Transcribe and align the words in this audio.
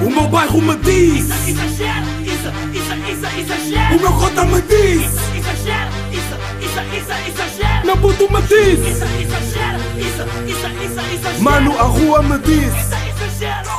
O 0.00 0.10
meu 0.10 0.28
bairro 0.28 0.62
me 0.62 0.76
diz 0.76 1.28
Exagero, 1.48 2.06
isso, 2.22 2.48
isso, 2.72 2.94
isso, 3.10 3.38
exagero. 3.40 3.96
O 3.96 4.00
meu 4.00 4.12
cota 4.12 4.44
me 4.44 4.62
diz 4.62 5.04
Exagero, 5.36 5.90
isso, 6.12 6.34
isso, 6.60 6.80
isso, 6.96 7.12
exagero. 7.28 7.86
Meu 7.86 7.96
puto 7.96 8.32
me 8.32 8.42
diz 8.42 8.78
Isso, 8.78 9.04
exagero, 9.04 9.78
isso, 9.98 10.22
isso, 10.46 10.66
isso, 10.84 11.00
exagero. 11.14 11.42
Mano, 11.42 11.76
a 11.78 11.82
rua 11.82 12.22
me 12.22 12.38
diz 12.38 12.66
Isso, 12.66 12.94
exagero, 13.08 13.70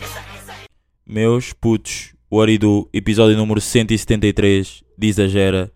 isso, 0.00 0.18
isso. 0.34 0.52
Meus 1.06 1.52
putos, 1.52 2.12
o 2.28 2.40
Aridu, 2.40 2.88
episódio 2.92 3.36
número 3.36 3.60
173 3.60 4.82
de 4.98 5.06
Exagera. 5.06 5.70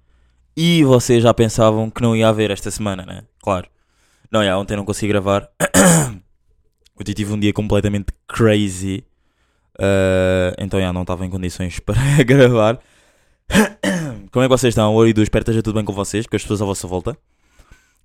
E 0.56 0.82
vocês 0.82 1.22
já 1.22 1.32
pensavam 1.32 1.90
que 1.90 2.02
não 2.02 2.16
ia 2.16 2.28
haver 2.28 2.50
esta 2.50 2.70
semana, 2.70 3.04
né? 3.04 3.22
Claro. 3.42 3.68
Não, 4.32 4.42
já, 4.42 4.58
ontem 4.58 4.76
não 4.76 4.84
consegui 4.84 5.08
gravar. 5.08 5.48
Ontem 6.98 7.12
tive 7.12 7.30
um 7.32 7.38
dia 7.38 7.52
completamente 7.52 8.06
crazy. 8.26 9.04
Ah, 9.78 10.54
então, 10.58 10.80
já, 10.80 10.92
não 10.92 11.02
estava 11.02 11.24
em 11.24 11.30
condições 11.30 11.78
para 11.80 12.22
gravar. 12.24 12.78
Como 14.32 14.44
é 14.44 14.48
que 14.48 14.54
vocês 14.54 14.72
estão? 14.72 14.94
O 14.94 15.00
Aridu, 15.00 15.22
espero 15.22 15.44
que 15.44 15.50
esteja 15.50 15.62
tudo 15.62 15.76
bem 15.76 15.84
com 15.84 15.92
vocês, 15.92 16.26
com 16.26 16.36
as 16.36 16.42
pessoas 16.42 16.62
à 16.62 16.64
vossa 16.64 16.86
volta. 16.86 17.16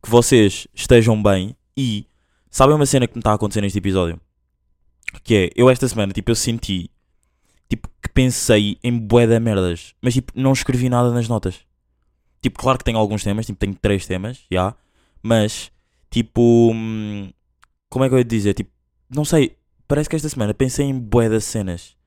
Que 0.01 0.09
vocês 0.09 0.67
estejam 0.73 1.21
bem 1.21 1.55
e... 1.75 2.05
Sabem 2.49 2.75
uma 2.75 2.85
cena 2.85 3.07
que 3.07 3.15
me 3.15 3.19
está 3.19 3.31
a 3.31 3.35
acontecer 3.35 3.61
neste 3.61 3.77
episódio? 3.77 4.19
Que 5.23 5.35
é, 5.35 5.49
eu 5.55 5.69
esta 5.69 5.87
semana, 5.87 6.11
tipo, 6.11 6.31
eu 6.31 6.35
senti 6.35 6.89
tipo, 7.71 7.87
que 8.01 8.09
pensei 8.09 8.77
em 8.83 8.97
bué 8.97 9.25
de 9.25 9.39
merdas, 9.39 9.95
mas 10.01 10.13
tipo, 10.13 10.33
não 10.35 10.51
escrevi 10.51 10.89
nada 10.89 11.09
nas 11.11 11.29
notas. 11.29 11.61
Tipo, 12.41 12.59
claro 12.59 12.77
que 12.77 12.83
tenho 12.83 12.97
alguns 12.97 13.23
temas, 13.23 13.45
tipo, 13.45 13.57
tenho 13.57 13.73
três 13.73 14.05
temas, 14.05 14.45
já, 14.51 14.75
mas, 15.23 15.71
tipo, 16.09 16.71
hum, 16.73 17.31
como 17.89 18.03
é 18.03 18.09
que 18.09 18.15
eu 18.15 18.19
ia 18.19 18.25
dizer? 18.25 18.53
Tipo, 18.55 18.71
não 19.09 19.23
sei, 19.23 19.55
parece 19.91 20.09
que 20.09 20.15
esta 20.15 20.29
semana 20.29 20.53
pensei 20.53 20.85
em 20.85 20.97
bué 20.97 21.27
das 21.27 21.43
cenas, 21.43 21.97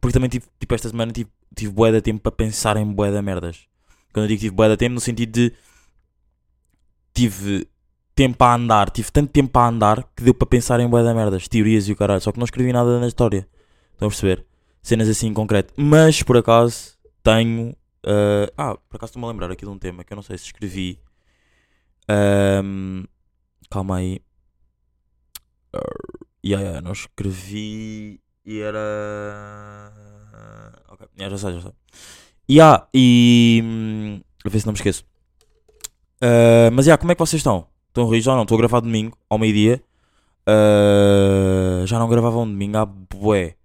porque 0.00 0.14
também, 0.14 0.30
tive, 0.30 0.46
tipo, 0.60 0.74
esta 0.76 0.88
semana 0.88 1.10
tive, 1.10 1.28
tive 1.56 1.72
bué 1.72 2.00
tempo 2.00 2.20
para 2.20 2.30
pensar 2.30 2.76
em 2.76 2.86
bué 2.86 3.10
de 3.10 3.20
merdas. 3.20 3.66
Quando 4.12 4.26
eu 4.26 4.28
digo 4.28 4.40
tive 4.42 4.54
bué 4.54 4.68
de 4.68 4.76
tempo, 4.76 4.94
no 4.94 5.00
sentido 5.00 5.32
de, 5.32 5.52
tive 7.12 7.66
tempo 8.14 8.44
a 8.44 8.54
andar, 8.54 8.90
tive 8.90 9.10
tanto 9.10 9.32
tempo 9.32 9.58
a 9.58 9.66
andar 9.66 10.08
que 10.14 10.22
deu 10.22 10.32
para 10.32 10.46
pensar 10.46 10.78
em 10.78 10.88
bué 10.88 11.02
de 11.02 11.12
merdas, 11.12 11.48
teorias 11.48 11.88
e 11.88 11.92
o 11.92 11.96
caralho, 11.96 12.20
só 12.20 12.30
que 12.30 12.38
não 12.38 12.44
escrevi 12.44 12.72
nada 12.72 13.00
na 13.00 13.08
história. 13.08 13.48
Estão 13.92 14.06
a 14.06 14.10
perceber? 14.10 14.46
cenas 14.80 15.08
assim 15.08 15.26
em 15.26 15.34
concreto. 15.34 15.74
Mas 15.76 16.22
por 16.22 16.36
acaso 16.36 16.96
tenho. 17.24 17.74
ah, 18.04 18.52
ah, 18.56 18.76
por 18.88 18.96
acaso 18.96 19.10
estou-me 19.10 19.26
a 19.26 19.30
lembrar 19.30 19.50
aqui 19.50 19.64
de 19.64 19.70
um 19.70 19.78
tema 19.78 20.04
que 20.04 20.12
eu 20.12 20.16
não 20.16 20.22
sei 20.22 20.38
se 20.38 20.44
escrevi. 20.44 21.00
Ahm, 22.08 23.04
calma 23.68 23.96
aí. 23.96 24.20
Uh, 26.44 26.48
yeah, 26.48 26.64
yeah, 26.64 26.80
não 26.80 26.92
escrevi. 26.92 28.20
E 28.44 28.60
era. 28.60 29.92
Ok, 30.88 31.06
yeah, 31.18 31.36
já 31.36 31.38
sei, 31.38 31.54
já 31.54 31.60
sei. 31.62 31.72
Yeah, 32.50 32.88
e. 32.92 33.60
hum, 33.64 34.20
A 34.44 34.48
ver 34.48 34.60
se 34.60 34.66
não 34.66 34.72
me 34.72 34.78
esqueço. 34.78 35.04
Ah, 36.20 36.70
mas 36.72 36.86
yeah, 36.86 36.98
como 37.00 37.12
é 37.12 37.14
que 37.14 37.20
vocês 37.20 37.40
estão? 37.40 37.66
Estão 37.88 38.08
rir 38.08 38.26
ou 38.28 38.34
não? 38.36 38.42
Estou 38.42 38.56
a 38.56 38.58
gravar 38.58 38.80
domingo, 38.80 39.16
ao 39.28 39.38
meio-dia. 39.38 39.82
Ah, 40.46 41.84
já 41.86 41.98
não 41.98 42.08
gravava 42.08 42.38
um 42.38 42.46
domingo 42.46 42.76
há 42.78 42.86
bué. 42.86 43.56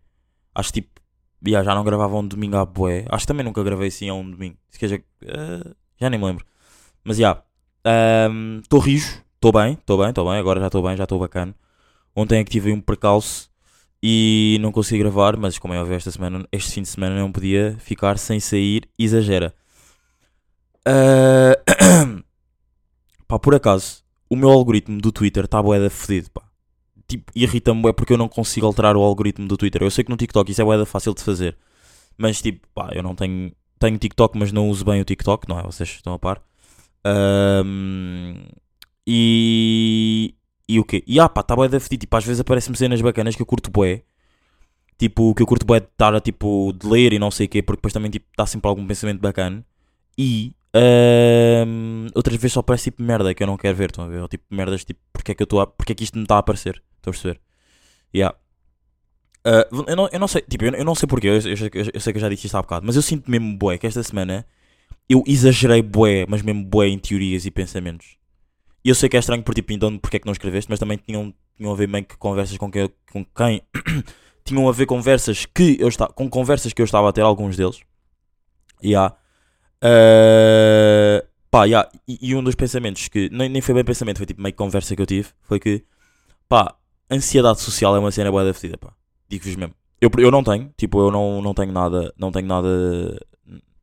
Acho 0.56 0.72
tipo 0.74 0.98
Yeah, 1.46 1.64
já 1.64 1.76
não 1.76 1.84
gravava 1.84 2.16
um 2.18 2.28
domingo 2.28 2.58
à 2.58 2.66
bué. 2.66 3.06
Acho 3.10 3.24
que 3.24 3.28
também 3.28 3.46
nunca 3.46 3.64
gravei 3.64 3.90
assim 3.90 4.10
a 4.10 4.14
um 4.14 4.30
domingo. 4.30 4.58
Se 4.70 4.80
quer 4.80 4.88
dizer, 4.88 5.06
eh, 5.24 5.72
já 6.00 6.10
nem 6.10 6.20
me 6.20 6.26
lembro. 6.26 6.46
Mas 7.04 7.18
já. 7.18 7.44
Estou 8.64 8.80
rijo. 8.80 9.22
Estou 9.36 9.52
bem. 9.52 9.74
Estou 9.74 9.98
bem. 10.00 10.10
Estou 10.10 10.26
bem. 10.30 10.40
Agora 10.40 10.60
já 10.60 10.66
estou 10.68 10.82
bem. 10.84 10.98
Já 10.98 11.04
estou 11.04 11.20
bacana. 11.20 11.56
Ontem 12.18 12.40
é 12.40 12.44
que 12.44 12.52
tive 12.52 12.72
um 12.74 12.82
percalço. 12.82 13.50
E 14.02 14.58
não 14.62 14.72
consegui 14.72 15.00
gravar. 15.00 15.38
Mas 15.38 15.58
como 15.60 15.74
é 15.74 15.80
óbvio 15.80 15.96
esta 15.96 16.12
semana, 16.12 16.48
este 16.52 16.72
fim 16.72 16.82
de 16.82 16.88
semana 16.88 17.18
não 17.18 17.32
podia 17.32 17.78
ficar 17.80 18.18
sem 18.18 18.40
sair. 18.40 18.90
Exagera. 18.98 19.54
Eh, 20.86 21.62
pá, 23.28 23.38
por 23.40 23.54
acaso, 23.54 24.04
o 24.30 24.36
meu 24.36 24.50
algoritmo 24.50 25.00
do 25.00 25.12
Twitter 25.12 25.46
está 25.46 25.62
bué 25.62 25.80
da 25.80 25.90
fedido, 25.90 26.32
pá 26.32 26.48
tipo, 27.08 27.32
irrita-me 27.36 27.82
bué 27.82 27.94
porque 27.94 28.14
eu 28.14 28.18
não 28.18 28.28
consigo 28.28 28.66
alterar 28.68 28.96
o 28.98 29.02
algoritmo 29.02 29.48
do 29.48 29.58
Twitter. 29.58 29.82
Eu 29.82 29.92
sei 29.92 30.04
que 30.04 30.12
no 30.12 30.18
TikTok 30.18 30.52
isso 30.52 30.62
é 30.62 30.66
bué 30.66 30.78
da 30.78 30.86
fácil 30.86 31.14
de 31.14 31.24
fazer. 31.24 31.58
Mas 32.18 32.42
tipo, 32.42 32.68
pá, 32.74 32.90
eu 32.94 33.02
não 33.04 33.16
tenho... 33.16 33.52
Tenho 33.80 33.98
TikTok, 33.98 34.38
mas 34.38 34.52
não 34.52 34.70
uso 34.70 34.84
bem 34.84 35.00
o 35.02 35.06
TikTok, 35.06 35.48
não 35.48 35.60
é? 35.60 35.64
Vocês 35.64 35.90
estão 35.90 36.14
a 36.14 36.20
par. 36.20 36.42
Ahm, 37.06 38.48
e... 39.06 40.34
E 40.68 40.80
o 40.80 40.84
quê? 40.84 41.04
E 41.08 41.20
ah 41.20 41.30
pá, 41.30 41.44
tá 41.44 41.56
bué 41.56 41.68
da 41.70 41.80
fedido. 41.80 42.02
Tipo, 42.02 42.18
às 42.18 42.26
vezes 42.26 42.40
aparecem-me 42.42 42.78
cenas 42.78 43.02
bacanas 43.02 43.36
que 43.36 43.42
eu 43.42 43.46
curto 43.46 43.72
bué. 43.72 44.04
Tipo, 44.98 45.34
que 45.36 45.42
eu 45.44 45.48
curto 45.48 45.66
bué 45.66 45.80
de 45.80 45.88
estar 45.88 46.14
a, 46.16 46.20
tipo, 46.22 46.74
de 46.74 46.88
ler 46.88 47.14
e 47.14 47.20
não 47.20 47.32
sei 47.32 47.46
o 47.46 47.50
quê. 47.50 47.62
Porque 47.62 47.78
depois 47.78 47.94
também, 47.94 48.12
tipo, 48.12 48.26
está 48.32 48.46
sempre 48.46 48.68
algum 48.68 48.86
pensamento 48.86 49.20
bacana. 49.22 49.66
E... 50.18 50.54
ahm, 50.74 52.08
outras 52.16 52.36
vezes 52.38 52.54
só 52.54 52.62
aparece 52.62 52.86
tipo 52.86 53.04
merda 53.04 53.34
que 53.34 53.44
eu 53.44 53.48
não 53.48 53.58
quero 53.58 53.76
ver, 53.78 53.90
estão 53.92 54.06
a 54.06 54.08
ver? 54.08 54.22
Ou, 54.22 54.28
tipo 54.28 54.44
merdas 54.50 54.84
tipo, 54.86 55.00
porque 55.14 55.32
é 55.32 55.36
que 55.36 55.44
eu 55.44 55.46
estou 55.46 55.62
a... 55.62 55.68
Porque 55.68 55.92
é 55.94 55.96
que 55.96 56.04
isto 56.04 56.18
me 56.18 56.24
está 56.24 56.36
a 56.36 56.40
aparecer? 56.40 56.82
Estão 56.98 57.12
a 57.12 57.14
perceber? 57.14 57.40
Yeah. 58.16 58.38
Ah, 59.46 59.68
eu, 59.72 59.96
não, 59.96 60.10
eu 60.12 60.20
não 60.20 60.28
sei, 60.28 60.42
tipo, 60.42 60.66
eu, 60.66 60.74
eu 60.74 60.84
não 60.86 60.96
sei 60.96 61.08
porquê, 61.08 61.28
eu, 61.28 61.34
eu, 61.36 61.92
eu 61.94 62.00
sei 62.02 62.14
que 62.14 62.18
eu 62.18 62.22
já 62.22 62.30
disse 62.30 62.48
isto 62.48 62.56
há 62.58 62.62
bocado, 62.62 62.86
mas 62.86 62.96
eu 62.96 63.02
sinto 63.02 63.32
mesmo 63.32 63.58
bué 63.58 63.78
que 63.78 63.88
esta 63.88 64.04
semana 64.04 64.46
eu 65.10 65.24
exagerei 65.26 65.82
bué, 65.82 66.26
mas 66.28 66.42
mesmo 66.42 66.66
bué 66.66 66.88
em 66.88 67.00
teorias 67.00 67.46
e 67.46 67.52
pensamentos. 67.52 68.18
E 68.84 68.90
eu 68.90 68.96
sei 68.96 69.10
que 69.10 69.18
é 69.18 69.20
estranho 69.20 69.44
por 69.44 69.54
tipo, 69.54 69.74
então 69.74 69.98
porque 69.98 70.18
é 70.18 70.20
que 70.20 70.26
não 70.26 70.34
escreveste, 70.34 70.70
mas 70.70 70.80
também 70.80 70.98
tinham, 70.98 71.34
tinham 71.56 71.72
a 71.72 71.76
ver 71.76 71.88
meio 71.88 72.06
que 72.06 72.18
conversas 72.18 72.58
com 72.58 72.72
quem, 72.72 72.90
com 73.12 73.26
quem 73.26 73.62
tinham 74.46 74.68
a 74.68 74.72
ver 74.72 74.86
conversas 74.86 75.46
que 75.46 75.78
eu 75.80 75.88
estava, 75.88 76.14
com 76.14 76.30
conversas 76.30 76.74
que 76.74 76.82
eu 76.82 76.86
estava 76.86 77.10
a 77.10 77.12
ter, 77.14 77.22
alguns 77.22 77.58
deles. 77.58 77.80
Yeah. 78.84 79.16
Ah, 79.82 81.24
pá, 81.52 81.66
yeah. 81.66 81.90
E, 82.08 82.30
e 82.30 82.36
um 82.36 82.44
dos 82.44 82.56
pensamentos 82.56 83.08
que 83.08 83.30
nem, 83.32 83.50
nem 83.50 83.62
foi 83.62 83.74
bem 83.76 83.84
pensamento, 83.84 84.18
foi 84.18 84.26
tipo 84.26 84.42
meio 84.42 84.54
que 84.54 84.58
conversa 84.58 84.96
que 84.96 85.02
eu 85.02 85.06
tive, 85.06 85.30
foi 85.42 85.60
que 85.60 85.84
pá, 86.48 86.76
ansiedade 87.10 87.62
social 87.62 87.96
é 87.96 88.00
uma 88.00 88.12
cena 88.12 88.32
boa 88.32 88.46
da 88.46 88.54
fedida, 88.54 88.78
pá. 88.78 88.94
Digo-vos 89.30 89.56
mesmo. 89.56 89.76
Eu, 90.00 90.10
eu 90.20 90.32
não 90.32 90.44
tenho, 90.44 90.72
tipo, 90.78 91.00
eu 91.00 91.12
não, 91.12 91.42
não 91.42 91.54
tenho 91.54 91.72
nada, 91.72 92.14
não 92.18 92.32
tenho 92.32 92.48
nada, 92.48 93.20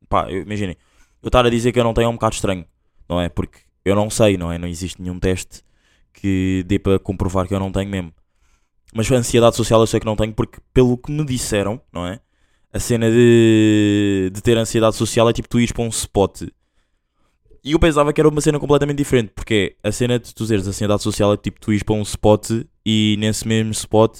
pá, 0.07 0.31
imaginem, 0.31 0.77
eu 1.21 1.27
estar 1.27 1.45
a 1.45 1.49
dizer 1.49 1.71
que 1.71 1.79
eu 1.79 1.83
não 1.83 1.93
tenho 1.93 2.05
é 2.05 2.09
um 2.09 2.13
bocado 2.13 2.35
estranho, 2.35 2.65
não 3.07 3.19
é? 3.19 3.27
Porque 3.29 3.59
eu 3.85 3.95
não 3.95 4.09
sei, 4.09 4.37
não 4.37 4.51
é? 4.51 4.57
Não 4.57 4.67
existe 4.67 5.01
nenhum 5.01 5.19
teste 5.19 5.63
que 6.11 6.63
dê 6.67 6.79
para 6.79 6.99
comprovar 6.99 7.47
que 7.47 7.53
eu 7.53 7.59
não 7.59 7.71
tenho 7.71 7.89
mesmo. 7.89 8.13
Mas 8.93 9.11
a 9.11 9.15
ansiedade 9.15 9.55
social 9.55 9.79
eu 9.81 9.87
sei 9.87 9.99
que 9.99 10.05
não 10.05 10.15
tenho 10.15 10.33
porque, 10.33 10.59
pelo 10.73 10.97
que 10.97 11.11
me 11.11 11.23
disseram, 11.23 11.79
não 11.93 12.07
é? 12.07 12.19
A 12.73 12.79
cena 12.79 13.09
de, 13.09 14.31
de 14.33 14.41
ter 14.41 14.57
ansiedade 14.57 14.95
social 14.95 15.29
é 15.29 15.33
tipo 15.33 15.47
tu 15.47 15.59
ires 15.59 15.71
para 15.71 15.83
um 15.83 15.89
spot 15.89 16.41
e 17.65 17.71
eu 17.71 17.79
pensava 17.79 18.13
que 18.13 18.21
era 18.21 18.29
uma 18.29 18.39
cena 18.41 18.59
completamente 18.59 18.99
diferente, 18.99 19.31
porque 19.33 19.75
a 19.81 19.91
cena 19.91 20.19
de 20.19 20.35
tu 20.35 20.45
teres 20.45 20.67
ansiedade 20.67 21.01
social 21.01 21.33
é 21.33 21.37
tipo 21.37 21.59
tu 21.59 21.71
ires 21.71 21.81
para 21.81 21.95
um 21.95 22.03
spot 22.03 22.51
e 22.85 23.15
nesse 23.17 23.47
mesmo 23.47 23.71
spot 23.71 24.19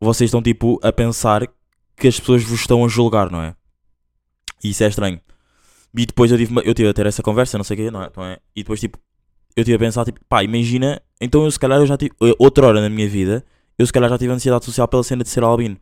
vocês 0.00 0.28
estão 0.28 0.40
tipo 0.40 0.78
a 0.80 0.92
pensar 0.92 1.48
que 1.96 2.06
as 2.06 2.20
pessoas 2.20 2.44
vos 2.44 2.60
estão 2.60 2.84
a 2.84 2.88
julgar, 2.88 3.28
não 3.28 3.42
é? 3.42 3.56
E 4.62 4.70
isso 4.70 4.84
é 4.84 4.86
estranho. 4.86 5.20
E 5.96 6.06
depois 6.06 6.30
eu 6.30 6.38
tive, 6.38 6.54
eu 6.64 6.74
tive 6.74 6.88
a 6.88 6.92
ter 6.94 7.06
essa 7.06 7.22
conversa, 7.22 7.58
não 7.58 7.64
sei 7.64 7.74
o 7.74 7.78
quê, 7.78 7.90
não 7.90 8.02
é? 8.02 8.06
Então 8.06 8.24
é? 8.24 8.38
E 8.54 8.62
depois 8.62 8.78
tipo, 8.80 8.98
eu 9.56 9.64
tive 9.64 9.74
a 9.76 9.78
pensar 9.78 10.04
tipo, 10.04 10.20
pá, 10.28 10.42
imagina, 10.44 11.02
então 11.20 11.44
eu 11.44 11.50
se 11.50 11.58
calhar 11.58 11.78
eu 11.78 11.86
já 11.86 11.96
tive, 11.96 12.12
outra 12.38 12.66
hora 12.66 12.80
na 12.80 12.88
minha 12.88 13.08
vida, 13.08 13.44
eu 13.78 13.84
se 13.86 13.92
calhar 13.92 14.08
já 14.08 14.16
tive 14.18 14.32
ansiedade 14.32 14.64
social 14.64 14.86
pela 14.86 15.02
cena 15.02 15.24
de 15.24 15.28
ser 15.30 15.42
albino. 15.42 15.76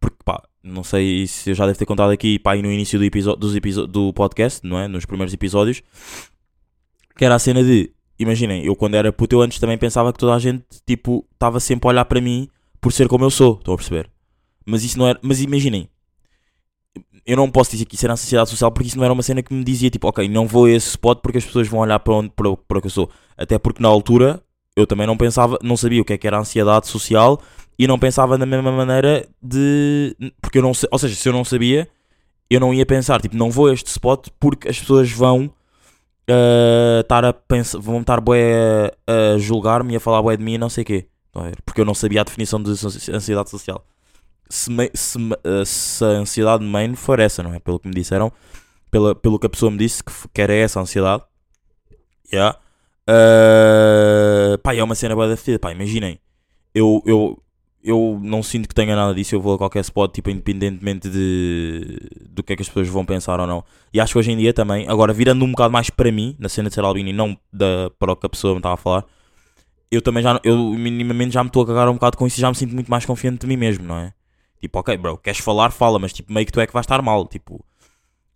Porque 0.00 0.16
pá, 0.24 0.42
não 0.62 0.82
sei 0.82 1.26
se 1.26 1.50
eu 1.50 1.54
já 1.54 1.64
devo 1.66 1.78
ter 1.78 1.86
contado 1.86 2.10
aqui, 2.10 2.38
pá, 2.38 2.54
no 2.56 2.70
início 2.70 2.98
do, 2.98 3.04
episo- 3.04 3.36
dos 3.36 3.54
episo- 3.54 3.86
do 3.86 4.12
podcast, 4.12 4.66
não 4.66 4.78
é? 4.78 4.88
Nos 4.88 5.04
primeiros 5.06 5.32
episódios, 5.32 5.82
que 7.16 7.24
era 7.24 7.34
a 7.34 7.38
cena 7.38 7.62
de, 7.62 7.90
imaginem, 8.18 8.64
eu 8.64 8.74
quando 8.74 8.94
era 8.94 9.12
puto 9.12 9.36
eu 9.36 9.42
antes 9.42 9.58
também 9.58 9.78
pensava 9.78 10.12
que 10.12 10.18
toda 10.18 10.34
a 10.34 10.38
gente, 10.38 10.64
tipo, 10.84 11.24
estava 11.32 11.60
sempre 11.60 11.86
a 11.88 11.90
olhar 11.90 12.04
para 12.04 12.20
mim 12.20 12.48
por 12.80 12.92
ser 12.92 13.08
como 13.08 13.24
eu 13.24 13.30
sou, 13.30 13.54
estão 13.58 13.74
a 13.74 13.76
perceber? 13.76 14.10
Mas 14.64 14.82
isso 14.84 14.98
não 14.98 15.06
era, 15.06 15.18
mas 15.22 15.40
imaginem, 15.40 15.88
eu 17.26 17.36
não 17.36 17.50
posso 17.50 17.72
dizer 17.72 17.84
que 17.84 17.96
isso 17.96 18.06
era 18.06 18.12
ansiedade 18.12 18.50
social 18.50 18.70
porque 18.70 18.88
isso 18.88 18.96
não 18.96 19.04
era 19.04 19.12
uma 19.12 19.22
cena 19.22 19.42
que 19.42 19.52
me 19.52 19.64
dizia, 19.64 19.90
tipo, 19.90 20.06
ok, 20.08 20.28
não 20.28 20.46
vou 20.46 20.66
a 20.66 20.70
esse 20.70 20.90
spot 20.90 21.18
porque 21.20 21.38
as 21.38 21.44
pessoas 21.44 21.66
vão 21.68 21.80
olhar 21.80 21.98
para 21.98 22.14
onde, 22.14 22.30
para, 22.30 22.56
para 22.56 22.80
que 22.80 22.86
eu 22.86 22.90
sou. 22.90 23.10
Até 23.36 23.58
porque 23.58 23.82
na 23.82 23.88
altura 23.88 24.40
eu 24.76 24.86
também 24.86 25.06
não 25.06 25.16
pensava, 25.16 25.58
não 25.62 25.76
sabia 25.76 26.00
o 26.00 26.04
que 26.04 26.12
é 26.12 26.18
que 26.18 26.26
era 26.26 26.38
ansiedade 26.38 26.86
social 26.86 27.40
e 27.78 27.86
não 27.86 27.98
pensava 27.98 28.38
da 28.38 28.46
mesma 28.46 28.70
maneira 28.70 29.26
de. 29.42 30.16
Porque 30.40 30.58
eu 30.58 30.62
não 30.62 30.72
ou 30.90 30.98
seja, 30.98 31.14
se 31.14 31.28
eu 31.28 31.32
não 31.32 31.44
sabia, 31.44 31.88
eu 32.48 32.60
não 32.60 32.72
ia 32.72 32.86
pensar, 32.86 33.20
tipo, 33.20 33.36
não 33.36 33.50
vou 33.50 33.66
a 33.66 33.72
este 33.74 33.88
spot 33.88 34.28
porque 34.38 34.68
as 34.68 34.78
pessoas 34.78 35.10
vão 35.10 35.50
ah, 36.28 37.00
estar 37.00 37.24
a 37.24 37.32
pensar, 37.32 37.78
vão 37.78 38.00
estar 38.00 38.20
bué 38.20 38.92
a, 39.06 39.34
a 39.34 39.38
julgar-me 39.38 39.94
e 39.94 39.96
a 39.96 40.00
falar 40.00 40.22
bué 40.22 40.36
de 40.36 40.44
mim 40.44 40.54
e 40.54 40.58
não 40.58 40.68
sei 40.68 40.82
o 40.82 40.86
quê. 40.86 41.06
Porque 41.64 41.80
eu 41.80 41.84
não 41.84 41.94
sabia 41.94 42.22
a 42.22 42.24
definição 42.24 42.62
de 42.62 42.70
ansi- 42.70 43.12
ansiedade 43.12 43.50
social. 43.50 43.84
Se, 44.48 44.70
se, 44.94 45.18
ah, 45.44 45.64
se 45.64 46.04
a 46.04 46.08
ansiedade 46.08 46.64
main 46.64 46.94
for 46.94 47.18
essa, 47.20 47.42
não 47.42 47.54
é? 47.54 47.58
Pelo 47.58 47.78
que 47.78 47.88
me 47.88 47.94
disseram, 47.94 48.32
pela, 48.90 49.14
pelo 49.14 49.38
que 49.38 49.46
a 49.46 49.50
pessoa 49.50 49.70
me 49.70 49.78
disse 49.78 50.02
que, 50.02 50.12
que 50.32 50.42
era 50.42 50.54
essa 50.54 50.78
a 50.78 50.82
ansiedade. 50.82 51.22
Yeah. 52.32 52.58
Ah, 53.06 54.58
pá, 54.62 54.74
é 54.74 54.82
uma 54.82 54.94
cena 54.94 55.14
bué 55.14 55.28
da 55.28 55.36
fedida, 55.36 55.58
pá, 55.58 55.72
imaginem. 55.72 56.18
Eu, 56.74 57.02
eu, 57.06 57.42
eu 57.82 58.18
não 58.22 58.42
sinto 58.42 58.68
que 58.68 58.74
tenha 58.74 58.96
nada 58.96 59.14
disso. 59.14 59.34
Eu 59.34 59.40
vou 59.40 59.54
a 59.54 59.58
qualquer 59.58 59.80
spot, 59.80 60.12
tipo, 60.12 60.28
independentemente 60.30 61.08
de 61.08 61.98
do 62.30 62.42
que 62.42 62.52
é 62.52 62.56
que 62.56 62.62
as 62.62 62.68
pessoas 62.68 62.88
vão 62.88 63.04
pensar 63.04 63.40
ou 63.40 63.46
não. 63.46 63.64
E 63.92 64.00
acho 64.00 64.12
que 64.12 64.18
hoje 64.18 64.32
em 64.32 64.36
dia 64.36 64.52
também, 64.52 64.86
agora 64.88 65.12
virando 65.12 65.44
um 65.44 65.50
bocado 65.50 65.72
mais 65.72 65.88
para 65.88 66.10
mim, 66.12 66.36
na 66.38 66.48
cena 66.48 66.68
de 66.68 66.74
ser 66.74 66.84
albino 66.84 67.08
e 67.08 67.12
não 67.12 67.36
da, 67.52 67.90
para 67.98 68.12
o 68.12 68.16
que 68.16 68.26
a 68.26 68.28
pessoa 68.28 68.54
me 68.54 68.58
estava 68.58 68.74
a 68.74 68.76
falar, 68.76 69.04
eu 69.90 70.02
também 70.02 70.22
já, 70.22 70.40
eu 70.44 70.56
minimamente 70.70 71.32
já 71.32 71.42
me 71.42 71.48
estou 71.48 71.62
a 71.62 71.66
cagar 71.66 71.88
um 71.88 71.94
bocado 71.94 72.16
com 72.18 72.26
isso 72.26 72.38
e 72.38 72.40
já 72.40 72.48
me 72.48 72.56
sinto 72.56 72.74
muito 72.74 72.90
mais 72.90 73.06
confiante 73.06 73.38
de 73.38 73.46
mim 73.46 73.56
mesmo, 73.56 73.84
não 73.86 73.98
é? 73.98 74.12
Tipo, 74.60 74.78
ok, 74.78 74.96
bro, 74.96 75.18
queres 75.18 75.40
falar, 75.40 75.70
fala, 75.70 75.98
mas 75.98 76.12
tipo, 76.12 76.32
meio 76.32 76.46
que 76.46 76.52
tu 76.52 76.60
é 76.60 76.66
que 76.66 76.72
vais 76.72 76.84
estar 76.84 77.00
mal, 77.02 77.26
tipo, 77.26 77.64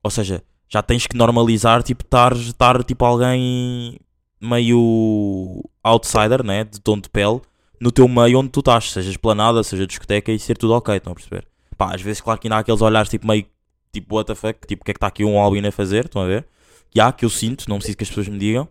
ou 0.02 0.11
seja, 0.11 0.43
já 0.69 0.82
tens 0.82 1.06
que 1.06 1.17
normalizar, 1.17 1.82
tipo, 1.82 2.05
estar, 2.05 2.84
tipo, 2.84 3.05
alguém 3.05 3.99
meio 4.40 5.62
outsider, 5.82 6.44
né, 6.44 6.64
de 6.64 6.81
tom 6.81 6.99
de 6.99 7.08
pele, 7.08 7.40
no 7.81 7.90
teu 7.90 8.06
meio 8.06 8.38
onde 8.38 8.50
tu 8.50 8.61
estás, 8.61 8.93
seja 8.93 9.11
esplanada, 9.11 9.62
seja 9.62 9.87
discoteca 9.87 10.31
e 10.31 10.38
ser 10.38 10.56
tudo 10.56 10.75
ok, 10.75 10.96
estão 10.96 11.12
a 11.12 11.14
perceber? 11.14 11.46
Pá, 11.76 11.94
às 11.94 12.02
vezes, 12.02 12.20
claro 12.20 12.38
que 12.38 12.46
ainda 12.46 12.56
há 12.56 12.58
aqueles 12.61 12.82
olhares 12.82 13.08
tipo 13.08 13.26
meio 13.26 13.46
tipo, 13.93 14.14
what 14.14 14.26
the 14.26 14.34
fuck, 14.34 14.66
tipo, 14.66 14.82
o 14.82 14.84
que 14.84 14.90
é 14.90 14.94
que 14.94 14.99
está 14.99 15.06
aqui 15.08 15.25
um 15.25 15.38
albino 15.38 15.69
a 15.69 15.73
fazer, 15.73 16.06
estão 16.06 16.23
a 16.23 16.26
ver? 16.26 16.46
E 16.94 17.00
há 17.00 17.12
que 17.12 17.25
eu 17.25 17.31
sinto, 17.31 17.69
não 17.69 17.76
preciso 17.78 17.96
que 17.96 18.05
as 18.05 18.08
pessoas 18.08 18.28
me 18.28 18.38
digam, 18.38 18.69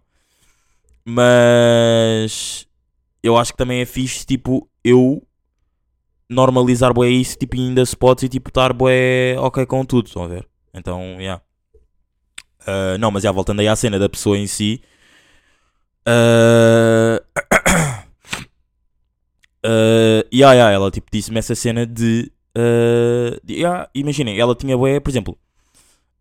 mas 1.06 2.68
eu 3.24 3.38
acho 3.38 3.52
que 3.52 3.58
também 3.58 3.82
é 3.82 3.86
fixe, 3.86 4.26
tipo, 4.26 4.70
eu 4.84 5.24
normalizar 6.30 6.94
bué 6.94 7.10
isso, 7.10 7.38
tipo, 7.38 7.56
ainda 7.56 7.82
spots 7.82 8.24
e 8.24 8.30
tipo, 8.30 8.50
estar 8.50 8.74
bué 8.74 9.36
ok 9.40 9.66
com 9.66 9.84
tudo, 9.86 10.08
estão 10.08 10.24
a 10.24 10.28
ver? 10.28 10.48
Então, 10.74 11.02
yeah. 11.20 11.42
Uh, 12.62 12.98
não, 13.00 13.10
mas 13.12 13.24
já 13.24 13.32
voltando 13.32 13.62
aí 13.62 13.68
à 13.68 13.76
cena 13.76 13.98
da 13.98 14.08
pessoa 14.08 14.38
em 14.38 14.46
si. 14.46 14.82
Uh, 16.08 17.20
uh, 19.66 20.24
yeah, 20.34 20.54
yeah, 20.54 20.72
ela 20.72 20.92
tipo 20.92 21.08
disse-me 21.12 21.40
essa 21.40 21.56
cena 21.56 21.86
de. 21.86 22.32
Uh, 22.58 23.40
yeah, 23.50 23.90
Imaginem, 23.96 24.40
ela 24.40 24.56
tinha 24.56 24.78
bué, 24.78 25.00
por 25.00 25.10
exemplo, 25.10 25.38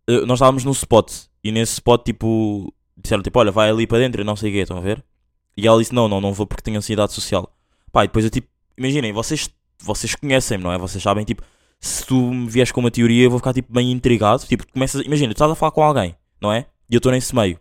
uh, 0.09 0.25
nós 0.25 0.37
estávamos 0.37 0.63
num 0.63 0.71
spot 0.71 1.11
e 1.43 1.51
nesse 1.51 1.73
spot 1.73 2.03
tipo 2.03 2.73
disseram 2.97 3.23
tipo, 3.23 3.39
olha, 3.39 3.51
vai 3.51 3.69
ali 3.69 3.87
para 3.87 3.99
dentro 3.99 4.23
não 4.23 4.35
sei 4.35 4.49
o 4.49 4.53
quê, 4.53 4.59
estão 4.59 4.77
a 4.77 4.81
ver? 4.81 5.03
E 5.55 5.67
ela 5.67 5.79
disse, 5.79 5.93
não, 5.93 6.07
não, 6.07 6.21
não 6.21 6.33
vou 6.33 6.47
porque 6.47 6.63
tenho 6.63 6.77
ansiedade 6.77 7.13
social. 7.13 7.53
Pá, 7.91 8.03
e 8.03 8.07
depois 8.07 8.25
eu 8.25 8.31
tipo, 8.31 8.47
imaginem, 8.77 9.11
vocês, 9.11 9.49
vocês 9.81 10.15
conhecem-me, 10.15 10.63
não 10.63 10.71
é? 10.71 10.77
Vocês 10.77 11.01
sabem, 11.01 11.23
tipo, 11.25 11.41
se 11.79 12.05
tu 12.05 12.15
me 12.33 12.49
vieres 12.49 12.71
com 12.71 12.79
uma 12.81 12.91
teoria, 12.91 13.23
eu 13.23 13.29
vou 13.29 13.39
ficar 13.39 13.53
tipo 13.53 13.71
bem 13.71 13.91
intrigado. 13.91 14.45
Tipo, 14.45 14.65
começas, 14.71 15.05
imagina, 15.05 15.33
tu 15.33 15.37
estás 15.37 15.51
a 15.51 15.55
falar 15.55 15.71
com 15.71 15.83
alguém, 15.83 16.15
não 16.41 16.51
é? 16.51 16.65
E 16.89 16.95
eu 16.95 16.97
estou 16.97 17.11
nesse 17.11 17.35
meio. 17.35 17.59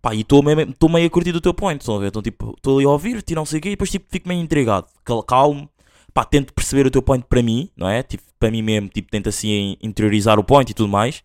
Pá, 0.00 0.14
e 0.14 0.20
estou 0.20 0.42
meio, 0.42 0.56
meio 0.56 1.06
a 1.06 1.10
curtir 1.10 1.32
do 1.32 1.40
teu 1.40 1.52
point, 1.52 1.80
estão 1.80 1.96
a 1.96 1.98
ver? 1.98 2.08
Então, 2.08 2.22
tipo, 2.22 2.54
estou 2.56 2.76
ali 2.76 2.86
a 2.86 2.90
ouvir-te 2.90 3.32
e 3.32 3.34
não 3.34 3.44
sei 3.44 3.58
o 3.58 3.62
quê, 3.62 3.68
e 3.68 3.72
depois, 3.72 3.90
tipo, 3.90 4.06
fico 4.10 4.28
meio 4.28 4.40
intrigado. 4.40 4.86
Cal- 5.04 5.22
Calmo, 5.24 5.68
pá, 6.14 6.24
tento 6.24 6.52
perceber 6.54 6.86
o 6.86 6.90
teu 6.90 7.02
point 7.02 7.24
para 7.28 7.42
mim, 7.42 7.68
não 7.76 7.88
é? 7.88 8.02
Tipo, 8.02 8.22
para 8.38 8.50
mim 8.50 8.62
mesmo, 8.62 8.88
tipo, 8.88 9.10
tento 9.10 9.28
assim 9.28 9.76
interiorizar 9.82 10.38
o 10.38 10.44
point 10.44 10.70
e 10.70 10.74
tudo 10.74 10.88
mais. 10.88 11.22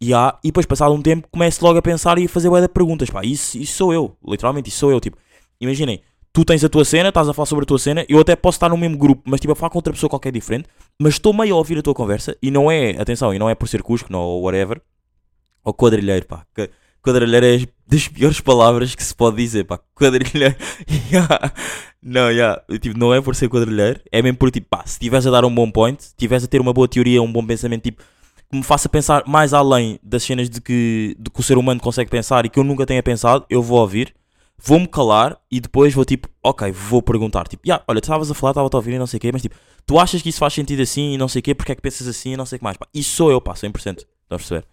E, 0.00 0.12
há, 0.14 0.36
e 0.42 0.48
depois, 0.48 0.66
passado 0.66 0.92
um 0.94 1.02
tempo, 1.02 1.28
começo 1.30 1.62
logo 1.64 1.78
a 1.78 1.82
pensar 1.82 2.18
e 2.18 2.24
a 2.24 2.28
fazer 2.28 2.48
bué 2.48 2.60
de 2.62 2.68
perguntas, 2.68 3.10
pá, 3.10 3.22
isso, 3.24 3.58
isso 3.58 3.74
sou 3.76 3.92
eu, 3.92 4.16
literalmente, 4.26 4.68
isso 4.70 4.78
sou 4.78 4.90
eu, 4.90 4.98
tipo, 4.98 5.16
imaginem, 5.60 6.00
tu 6.32 6.44
tens 6.44 6.62
a 6.64 6.68
tua 6.68 6.84
cena, 6.84 7.08
estás 7.08 7.28
a 7.28 7.34
falar 7.34 7.46
sobre 7.46 7.64
a 7.64 7.66
tua 7.66 7.78
cena, 7.78 8.04
eu 8.08 8.20
até 8.20 8.36
posso 8.36 8.56
estar 8.56 8.68
no 8.68 8.76
mesmo 8.76 8.96
grupo, 8.96 9.22
mas 9.24 9.40
tipo, 9.40 9.52
a 9.52 9.56
falar 9.56 9.70
com 9.70 9.78
outra 9.78 9.92
pessoa 9.92 10.08
qualquer 10.08 10.32
diferente, 10.32 10.68
mas 10.98 11.14
estou 11.14 11.32
meio 11.32 11.54
a 11.54 11.58
ouvir 11.58 11.78
a 11.78 11.82
tua 11.82 11.94
conversa, 11.94 12.36
e 12.42 12.50
não 12.50 12.70
é, 12.70 12.90
atenção, 13.00 13.34
e 13.34 13.38
não 13.38 13.50
é 13.50 13.54
por 13.54 13.68
ser 13.68 13.82
cusco, 13.82 14.12
não, 14.12 14.20
ou 14.20 14.42
whatever, 14.42 14.80
ou 15.64 15.74
quadrilheiro, 15.74 16.26
pá, 16.26 16.46
quadrilheiro 17.02 17.46
é 17.46 17.66
das 17.86 18.06
piores 18.06 18.40
palavras 18.40 18.94
que 18.94 19.02
se 19.02 19.14
pode 19.14 19.36
dizer, 19.36 19.64
pá, 19.64 19.80
quadrilheiro, 19.94 20.54
yeah. 21.10 21.52
não, 22.00 22.30
yeah. 22.30 22.62
tipo, 22.80 22.96
não 22.96 23.12
é 23.12 23.20
por 23.20 23.34
ser 23.34 23.48
quadrilheiro, 23.48 24.00
é 24.12 24.22
mesmo 24.22 24.38
por 24.38 24.50
tipo, 24.50 24.68
pá, 24.68 24.82
se 24.84 24.92
estiveres 24.92 25.26
a 25.26 25.30
dar 25.30 25.44
um 25.44 25.54
bom 25.54 25.70
point, 25.70 26.00
se 26.00 26.10
estiveres 26.10 26.44
a 26.44 26.46
ter 26.46 26.60
uma 26.60 26.72
boa 26.72 26.86
teoria, 26.86 27.20
um 27.20 27.32
bom 27.32 27.44
pensamento, 27.44 27.82
tipo, 27.82 28.02
que 28.50 28.56
me 28.56 28.62
faça 28.62 28.88
pensar 28.88 29.24
mais 29.26 29.54
além 29.54 29.98
das 30.02 30.22
cenas 30.22 30.50
de 30.50 30.60
que, 30.60 31.16
de 31.18 31.30
que 31.30 31.40
o 31.40 31.42
ser 31.42 31.56
humano 31.56 31.80
consegue 31.80 32.10
pensar 32.10 32.44
e 32.44 32.48
que 32.48 32.58
eu 32.58 32.64
nunca 32.64 32.84
tenha 32.84 33.02
pensado, 33.02 33.44
eu 33.48 33.62
vou 33.62 33.78
ouvir, 33.78 34.12
vou-me 34.62 34.86
calar 34.86 35.38
e 35.50 35.60
depois 35.60 35.94
vou 35.94 36.04
tipo, 36.04 36.28
ok, 36.42 36.70
vou 36.70 37.02
perguntar, 37.02 37.48
tipo, 37.48 37.62
yeah, 37.66 37.82
olha, 37.88 38.00
tu 38.00 38.04
estavas 38.04 38.30
a 38.30 38.34
falar, 38.34 38.52
estava 38.52 38.68
a 38.70 38.76
ouvir 38.76 38.94
e 38.94 38.98
não 38.98 39.06
sei 39.06 39.18
o 39.18 39.20
quê, 39.20 39.30
mas 39.32 39.42
tipo, 39.42 39.56
tu 39.86 39.98
achas 39.98 40.20
que 40.20 40.28
isso 40.28 40.38
faz 40.38 40.52
sentido 40.52 40.82
assim 40.82 41.14
e 41.14 41.18
não 41.18 41.28
sei 41.28 41.40
o 41.40 41.42
quê, 41.42 41.54
porque 41.54 41.72
é 41.72 41.74
que 41.74 41.82
pensas 41.82 42.06
assim 42.06 42.32
e 42.32 42.36
não 42.36 42.44
sei 42.44 42.56
o 42.56 42.58
que 42.58 42.64
mais, 42.64 42.76
pá, 42.76 42.86
isso 42.92 43.16
sou 43.16 43.30
eu, 43.30 43.40
pá, 43.40 43.54
100%, 43.54 43.74
estás 43.74 44.04
a 44.30 44.36
perceber? 44.36 44.64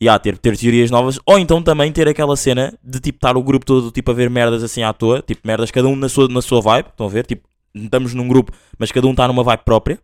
E 0.00 0.08
há, 0.08 0.18
ter, 0.18 0.38
ter 0.38 0.56
teorias 0.56 0.90
novas, 0.90 1.18
ou 1.26 1.38
então 1.38 1.62
também 1.62 1.92
ter 1.92 2.08
aquela 2.08 2.36
cena 2.36 2.72
de 2.82 3.00
tipo 3.00 3.18
estar 3.18 3.36
o 3.36 3.42
grupo 3.42 3.66
todo 3.66 3.90
tipo 3.90 4.10
a 4.10 4.14
ver 4.14 4.30
merdas 4.30 4.62
assim 4.62 4.82
à 4.82 4.92
toa, 4.92 5.20
tipo 5.20 5.46
merdas, 5.46 5.70
cada 5.70 5.88
um 5.88 5.96
na 5.96 6.08
sua, 6.08 6.28
na 6.28 6.40
sua 6.40 6.60
vibe, 6.60 6.88
estão 6.88 7.06
a 7.06 7.10
ver? 7.10 7.26
Tipo, 7.26 7.46
estamos 7.74 8.14
num 8.14 8.26
grupo, 8.26 8.52
mas 8.78 8.90
cada 8.90 9.06
um 9.06 9.10
está 9.10 9.28
numa 9.28 9.42
vibe 9.42 9.62
própria, 9.64 9.98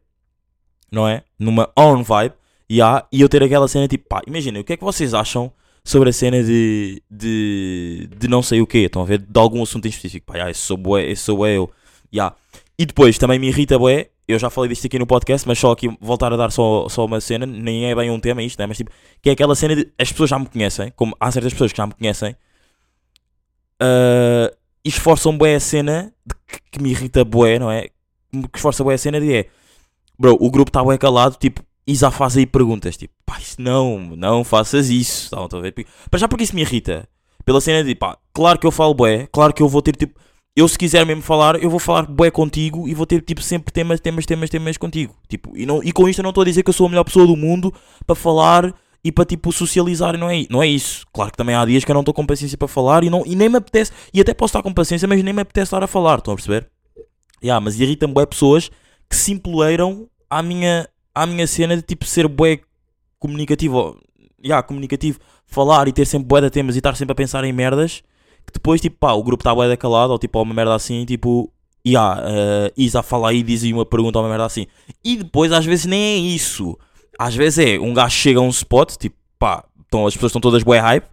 não 0.91 1.09
é? 1.09 1.23
Numa 1.39 1.71
own 1.77 2.03
vibe, 2.03 2.35
e 2.69 2.83
há, 2.83 3.07
e 3.11 3.21
eu 3.21 3.29
ter 3.29 3.43
aquela 3.43 3.69
cena 3.69 3.89
tipo, 3.89 4.07
pá, 4.09 4.21
imagina, 4.27 4.61
o 4.61 4.65
que 4.65 4.75
é 4.75 4.77
que 4.77 4.85
vocês 4.85 5.15
acham 5.15 5.51
sobre 5.87 6.11
a 6.11 6.13
cena 6.13 6.43
de, 6.43 7.01
de, 7.09 8.09
de 8.19 8.27
não 8.27 8.43
sei 8.43 8.61
o 8.61 8.67
quê, 8.67 8.79
estão 8.79 9.03
a 9.03 9.05
ver? 9.05 9.19
De 9.19 9.39
algum 9.39 9.63
assunto 9.63 9.87
em 9.87 9.89
específico, 9.89 10.27
pá, 10.27 10.47
ah, 10.47 10.51
esse 10.51 10.59
sou 10.59 10.77
bué, 10.77 11.09
esse 11.09 11.23
sou 11.23 11.47
eu, 11.47 11.71
e 12.13 12.19
há. 12.19 12.35
E 12.77 12.85
depois 12.85 13.17
também 13.19 13.39
me 13.39 13.47
irrita 13.47 13.79
bué, 13.79 14.11
eu 14.27 14.37
já 14.37 14.51
falei 14.51 14.69
disto 14.69 14.85
aqui 14.85 14.99
no 14.99 15.07
podcast, 15.07 15.47
mas 15.47 15.61
só 15.61 15.71
aqui 15.71 15.89
voltar 16.01 16.33
a 16.33 16.37
dar 16.37 16.51
só, 16.51 16.89
só 16.89 17.05
uma 17.05 17.21
cena, 17.21 17.47
nem 17.47 17.87
é 17.87 17.95
bem 17.95 18.11
um 18.11 18.19
tema 18.19 18.43
isto, 18.43 18.59
né? 18.59 18.67
mas 18.67 18.77
tipo, 18.77 18.91
que 19.23 19.31
é 19.31 19.33
aquela 19.33 19.55
cena 19.55 19.77
de 19.77 19.89
as 19.97 20.11
pessoas 20.11 20.29
já 20.29 20.41
me 20.41 20.47
conhecem, 20.47 20.93
como 20.97 21.17
há 21.21 21.31
certas 21.31 21.53
pessoas 21.53 21.71
que 21.71 21.79
já 21.79 21.87
me 21.87 21.95
conhecem, 21.95 22.35
e 24.85 24.89
esforçam 24.89 25.39
bué 25.39 25.55
a 25.55 25.61
cena 25.61 26.13
que, 26.49 26.59
que 26.73 26.83
me 26.83 26.91
irrita 26.91 27.25
bué, 27.25 27.61
não 27.61 27.71
é? 27.71 27.91
Que 28.33 28.57
esforça 28.57 28.83
bué 28.83 28.95
a 28.95 28.99
cena 28.99 29.21
de 29.21 29.33
é, 29.33 29.47
bro, 30.19 30.37
o 30.41 30.51
grupo 30.51 30.71
está 30.71 30.83
bué 30.83 30.99
calado, 30.99 31.37
tipo, 31.39 31.63
e 31.87 31.95
já 31.95 32.11
faz 32.11 32.37
aí 32.37 32.47
perguntas, 32.47 32.97
tipo, 32.97 33.15
pá, 33.25 33.39
isso 33.39 33.61
não, 33.61 33.99
não 34.17 34.43
faças 34.43 34.91
isso, 34.91 35.25
estão 35.25 35.49
a 35.59 35.63
ver? 35.63 35.73
Para 36.11 36.19
já 36.19 36.27
porque 36.27 36.45
isso 36.45 36.55
me 36.55 36.63
irrita, 36.63 37.09
pela 37.45 37.61
cena 37.61 37.85
de, 37.85 37.95
pá, 37.95 38.19
claro 38.35 38.59
que 38.59 38.67
eu 38.67 38.73
falo 38.73 38.93
bué, 38.93 39.29
claro 39.31 39.55
que 39.55 39.63
eu 39.63 39.69
vou 39.69 39.81
ter, 39.81 39.95
tipo, 39.95 40.19
eu 40.57 40.67
se 40.67 40.77
quiser 40.77 41.07
mesmo 41.07 41.23
falar, 41.23 41.63
eu 41.63 41.71
vou 41.71 41.79
falar 41.79 42.07
bué 42.07 42.31
contigo 42.31 42.89
e 42.89 42.95
vou 42.95 43.07
ter, 43.07 43.23
tipo, 43.23 43.41
sempre 43.41 43.73
temas, 43.73 44.01
temas, 44.01 44.27
temas, 44.27 44.51
temas 44.51 44.77
contigo, 44.77 45.15
tipo, 45.29 45.57
e, 45.57 45.65
não, 45.65 45.83
e 45.83 45.93
com 45.93 46.09
isto 46.09 46.19
eu 46.19 46.23
não 46.25 46.31
estou 46.31 46.43
a 46.43 46.45
dizer 46.45 46.65
que 46.65 46.71
eu 46.71 46.75
sou 46.75 46.87
a 46.87 46.89
melhor 46.89 47.05
pessoa 47.05 47.27
do 47.27 47.37
mundo 47.37 47.73
para 48.05 48.17
falar 48.17 48.75
e 49.05 49.13
para, 49.13 49.25
tipo, 49.25 49.53
socializar, 49.53 50.19
não 50.19 50.29
é, 50.29 50.45
não 50.51 50.61
é 50.61 50.67
isso, 50.67 51.07
claro 51.13 51.31
que 51.31 51.37
também 51.37 51.55
há 51.55 51.65
dias 51.65 51.85
que 51.85 51.91
eu 51.91 51.95
não 51.95 52.01
estou 52.01 52.13
com 52.13 52.27
paciência 52.27 52.59
para 52.59 52.67
falar 52.67 53.05
e, 53.05 53.11
não, 53.11 53.23
e 53.25 53.37
nem 53.37 53.49
me 53.49 53.59
apetece, 53.59 53.93
e 54.13 54.21
até 54.21 54.35
posso 54.35 54.51
estar 54.51 54.63
com 54.63 54.75
paciência, 54.75 55.07
mas 55.07 55.23
nem 55.23 55.33
me 55.33 55.43
apetece 55.43 55.69
estar 55.69 55.85
a 55.85 55.87
falar, 55.87 56.19
estão 56.19 56.35
a 56.35 56.37
perceber? 56.37 56.69
Yeah, 57.41 57.61
mas 57.61 57.79
irritam 57.79 58.13
bué 58.13 58.27
pessoas 58.27 58.71
que 59.09 59.15
se 59.15 59.31
empoleiram 59.31 60.09
à 60.29 60.43
minha, 60.43 60.89
à 61.17 61.25
minha 61.25 61.47
cena 61.47 61.75
de 61.75 61.81
tipo 61.81 62.05
ser 62.05 62.29
bué 62.29 62.61
comunicativo, 63.19 63.99
yeah, 64.45 64.63
comunicativo, 64.63 65.19
falar 65.47 65.89
e 65.89 65.93
ter 65.93 66.05
sempre 66.05 66.29
bué 66.29 66.43
de 66.43 66.51
temas 66.51 66.75
e 66.77 66.79
estar 66.79 66.95
sempre 66.95 67.13
a 67.13 67.15
pensar 67.15 67.43
em 67.45 67.55
merdas, 67.55 68.03
que 68.45 68.53
depois 68.53 68.83
tipo 68.83 68.99
pá, 68.99 69.15
o 69.15 69.23
grupo 69.23 69.41
está 69.41 69.55
bué 69.55 69.67
de 69.67 69.79
calado 69.79 70.13
ou 70.13 70.19
tipo 70.19 70.39
uma 70.43 70.53
merda 70.53 70.75
assim, 70.75 71.07
tipo, 71.07 71.51
yeah, 71.87 72.21
uh, 72.21 72.73
Isa 72.77 73.03
fala 73.03 73.31
aí, 73.31 73.43
diz 73.43 73.65
aí 73.65 73.73
uma 73.73 73.87
pergunta 73.87 74.19
ou 74.19 74.25
uma 74.25 74.29
merda 74.29 74.45
assim. 74.45 74.67
E 75.03 75.17
depois 75.17 75.53
às 75.53 75.65
vezes 75.65 75.87
nem 75.87 76.01
é 76.03 76.17
isso. 76.19 76.79
Às 77.19 77.35
vezes 77.35 77.67
é, 77.67 77.81
um 77.81 77.95
gajo 77.95 78.15
chega 78.15 78.39
a 78.39 78.43
um 78.43 78.51
spot, 78.51 78.97
tipo, 78.99 79.17
pá, 79.39 79.65
então 79.87 80.07
as 80.07 80.13
pessoas 80.13 80.31
estão 80.31 80.41
todas 80.41 80.63
bué 80.63 80.79
hype, 80.79 81.07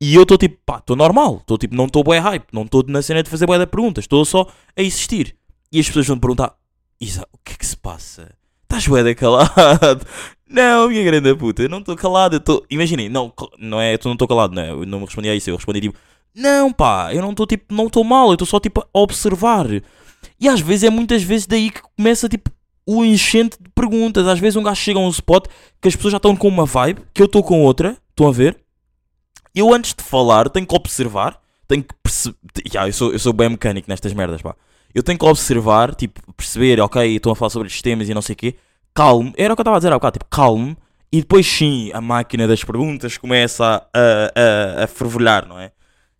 e 0.00 0.14
eu 0.14 0.22
estou 0.22 0.38
tipo, 0.38 0.56
pá, 0.64 0.78
estou 0.78 0.96
normal, 0.96 1.36
estou 1.36 1.58
tipo, 1.58 1.74
não 1.74 1.84
estou 1.84 2.02
bué 2.02 2.18
hype, 2.18 2.46
não 2.50 2.62
estou 2.62 2.82
na 2.88 3.02
cena 3.02 3.22
de 3.22 3.28
fazer 3.28 3.44
bué 3.44 3.58
de 3.58 3.66
perguntas, 3.66 4.04
estou 4.04 4.24
só 4.24 4.46
a 4.74 4.80
existir. 4.80 5.36
E 5.70 5.78
as 5.78 5.86
pessoas 5.86 6.06
vão 6.06 6.18
perguntar, 6.18 6.56
Isa, 6.98 7.28
o 7.30 7.38
que 7.44 7.52
é 7.52 7.56
que 7.56 7.66
se 7.66 7.76
passa? 7.76 8.39
Estás 8.72 9.04
de 9.04 9.14
calado? 9.16 10.06
Não, 10.48 10.88
minha 10.88 11.02
grande 11.02 11.34
puta, 11.34 11.62
eu 11.62 11.68
não 11.68 11.78
estou 11.78 11.94
calado, 11.94 12.34
eu 12.34 12.38
estou... 12.38 12.64
Imaginem, 12.68 13.08
não, 13.08 13.32
não 13.56 13.80
é, 13.80 13.96
tu 13.96 14.08
não 14.08 14.14
estou 14.14 14.26
calado, 14.26 14.52
não 14.52 14.62
é? 14.62 14.70
Eu 14.70 14.84
não 14.84 14.98
me 14.98 15.04
respondi 15.04 15.28
a 15.28 15.34
isso, 15.34 15.48
eu 15.48 15.54
respondi 15.54 15.80
tipo, 15.80 15.96
não 16.34 16.72
pá, 16.72 17.14
eu 17.14 17.22
não 17.22 17.30
estou 17.30 17.46
tipo, 17.46 17.72
não 17.72 17.86
estou 17.86 18.02
mal, 18.02 18.26
eu 18.28 18.32
estou 18.32 18.46
só 18.48 18.58
tipo 18.58 18.80
a 18.80 18.98
observar. 18.98 19.66
E 20.40 20.48
às 20.48 20.60
vezes 20.60 20.82
é 20.84 20.90
muitas 20.90 21.22
vezes 21.22 21.46
daí 21.46 21.70
que 21.70 21.80
começa 21.96 22.28
tipo 22.28 22.50
o 22.84 23.04
enchente 23.04 23.56
de 23.60 23.68
perguntas. 23.68 24.26
Às 24.26 24.40
vezes 24.40 24.56
um 24.56 24.62
gajo 24.64 24.80
chega 24.80 24.98
a 24.98 25.02
um 25.02 25.10
spot 25.10 25.46
que 25.80 25.86
as 25.86 25.94
pessoas 25.94 26.12
já 26.12 26.16
estão 26.16 26.34
com 26.34 26.48
uma 26.48 26.66
vibe, 26.66 27.02
que 27.14 27.22
eu 27.22 27.26
estou 27.26 27.44
com 27.44 27.62
outra, 27.62 27.96
estão 28.10 28.26
a 28.26 28.32
ver? 28.32 28.58
Eu 29.54 29.72
antes 29.72 29.94
de 29.94 30.02
falar 30.02 30.48
tenho 30.48 30.66
que 30.66 30.74
observar, 30.74 31.40
tenho 31.68 31.84
que 31.84 31.94
perceber. 32.02 32.36
Yeah, 32.66 32.88
eu, 32.88 32.92
sou, 32.92 33.12
eu 33.12 33.20
sou 33.20 33.32
bem 33.32 33.50
mecânico 33.50 33.88
nestas 33.88 34.12
merdas, 34.12 34.42
pá. 34.42 34.56
Eu 34.94 35.02
tenho 35.02 35.18
que 35.18 35.24
observar, 35.24 35.94
tipo, 35.94 36.20
perceber, 36.34 36.80
ok, 36.80 37.16
estão 37.16 37.32
a 37.32 37.36
falar 37.36 37.50
sobre 37.50 37.68
estes 37.68 37.82
temas 37.82 38.08
e 38.08 38.14
não 38.14 38.22
sei 38.22 38.34
o 38.34 38.36
quê. 38.36 38.54
Calmo, 38.94 39.32
era 39.36 39.52
o 39.52 39.56
que 39.56 39.60
eu 39.60 39.62
estava 39.62 39.76
a 39.76 39.78
dizer 39.78 39.92
há 39.92 39.96
bocado, 39.96 40.18
tipo, 40.18 40.30
calmo. 40.30 40.76
E 41.12 41.20
depois 41.20 41.46
sim, 41.46 41.90
a 41.92 42.00
máquina 42.00 42.46
das 42.46 42.62
perguntas 42.62 43.18
começa 43.18 43.64
a, 43.64 44.80
a, 44.80 44.84
a 44.84 44.86
fervilhar, 44.86 45.46
não 45.46 45.58
é? 45.58 45.72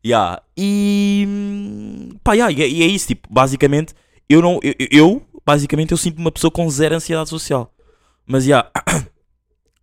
Yeah. 0.05 0.43
E. 0.57 2.17
Pá, 2.25 2.33
yeah, 2.35 2.53
e, 2.53 2.62
é, 2.62 2.69
e 2.69 2.83
é 2.83 2.87
isso, 2.87 3.09
tipo, 3.09 3.29
basicamente, 3.31 3.95
eu 4.29 4.41
não. 4.43 4.59
Eu, 4.62 4.75
eu, 4.91 5.23
basicamente, 5.45 5.93
eu 5.93 5.99
sinto 5.99 6.19
uma 6.19 6.33
pessoa 6.33 6.50
com 6.50 6.69
zero 6.71 6.95
ansiedade 6.95 7.29
social. 7.29 7.73
Mas, 8.27 8.47
yeah. 8.47 8.69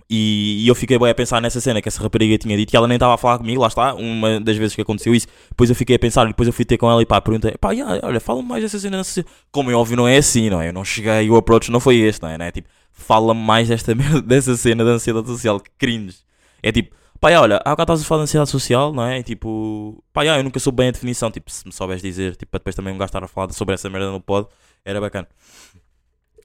E, 0.09 0.63
e 0.63 0.67
eu 0.67 0.73
fiquei 0.73 0.97
bem 0.97 1.09
a 1.09 1.15
pensar 1.15 1.41
nessa 1.41 1.59
cena 1.59 1.81
que 1.81 1.89
essa 1.89 2.01
rapariga 2.01 2.37
tinha 2.37 2.55
dito, 2.55 2.69
que 2.69 2.77
ela 2.77 2.87
nem 2.87 2.95
estava 2.95 3.13
a 3.13 3.17
falar 3.17 3.37
comigo, 3.37 3.61
lá 3.61 3.67
está, 3.67 3.93
uma 3.93 4.39
das 4.39 4.55
vezes 4.55 4.73
que 4.73 4.81
aconteceu 4.81 5.13
isso. 5.13 5.27
Depois 5.49 5.69
eu 5.69 5.75
fiquei 5.75 5.97
a 5.97 5.99
pensar, 5.99 6.25
depois 6.25 6.47
eu 6.47 6.53
fui 6.53 6.63
ter 6.63 6.77
com 6.77 6.89
ela 6.89 7.01
e 7.01 7.05
pá, 7.05 7.19
perguntei, 7.19 7.51
pá, 7.59 7.71
yeah, 7.71 7.99
olha, 8.03 8.19
fala-me 8.19 8.47
mais 8.47 8.63
dessa 8.63 8.79
cena. 8.79 8.97
Dessa... 8.97 9.25
Como 9.51 9.69
é 9.69 9.75
óbvio, 9.75 9.97
não 9.97 10.07
é 10.07 10.17
assim, 10.17 10.49
não 10.49 10.61
é? 10.61 10.69
Eu 10.69 10.73
não 10.73 10.85
cheguei, 10.85 11.29
o 11.29 11.35
approach 11.35 11.69
não 11.69 11.79
foi 11.79 11.97
este, 11.97 12.21
não 12.21 12.29
é? 12.29 12.37
Não 12.37 12.45
é? 12.45 12.51
Tipo, 12.51 12.69
fala-me 12.91 13.41
mais 13.41 13.67
desta 13.67 13.93
merda, 13.95 14.21
dessa 14.21 14.55
cena 14.55 14.85
da 14.85 14.91
ansiedade 14.91 15.27
social, 15.27 15.59
que 15.59 15.71
cringe. 15.77 16.19
É 16.63 16.71
tipo, 16.71 16.95
pá, 17.19 17.29
yeah, 17.29 17.43
olha, 17.43 17.57
há 17.57 17.71
bocado 17.71 17.93
estás 17.93 18.01
a 18.01 18.05
falar 18.05 18.19
de 18.21 18.23
ansiedade 18.23 18.49
social, 18.49 18.93
não 18.93 19.03
é? 19.03 19.19
E 19.19 19.23
tipo, 19.23 20.01
pá, 20.13 20.21
yeah, 20.21 20.39
eu 20.39 20.43
nunca 20.43 20.59
soube 20.59 20.77
bem 20.77 20.87
a 20.87 20.91
definição, 20.91 21.29
tipo, 21.29 21.51
se 21.51 21.65
me 21.65 21.73
soubes 21.73 22.01
dizer, 22.01 22.37
tipo, 22.37 22.49
para 22.51 22.59
depois 22.59 22.75
também 22.75 22.93
um 22.93 22.97
gajo 22.97 23.09
estar 23.09 23.23
a 23.23 23.27
falar 23.27 23.51
sobre 23.51 23.75
essa 23.75 23.89
merda 23.89 24.09
no 24.09 24.21
pod, 24.21 24.47
era 24.85 25.01
bacana. 25.01 25.27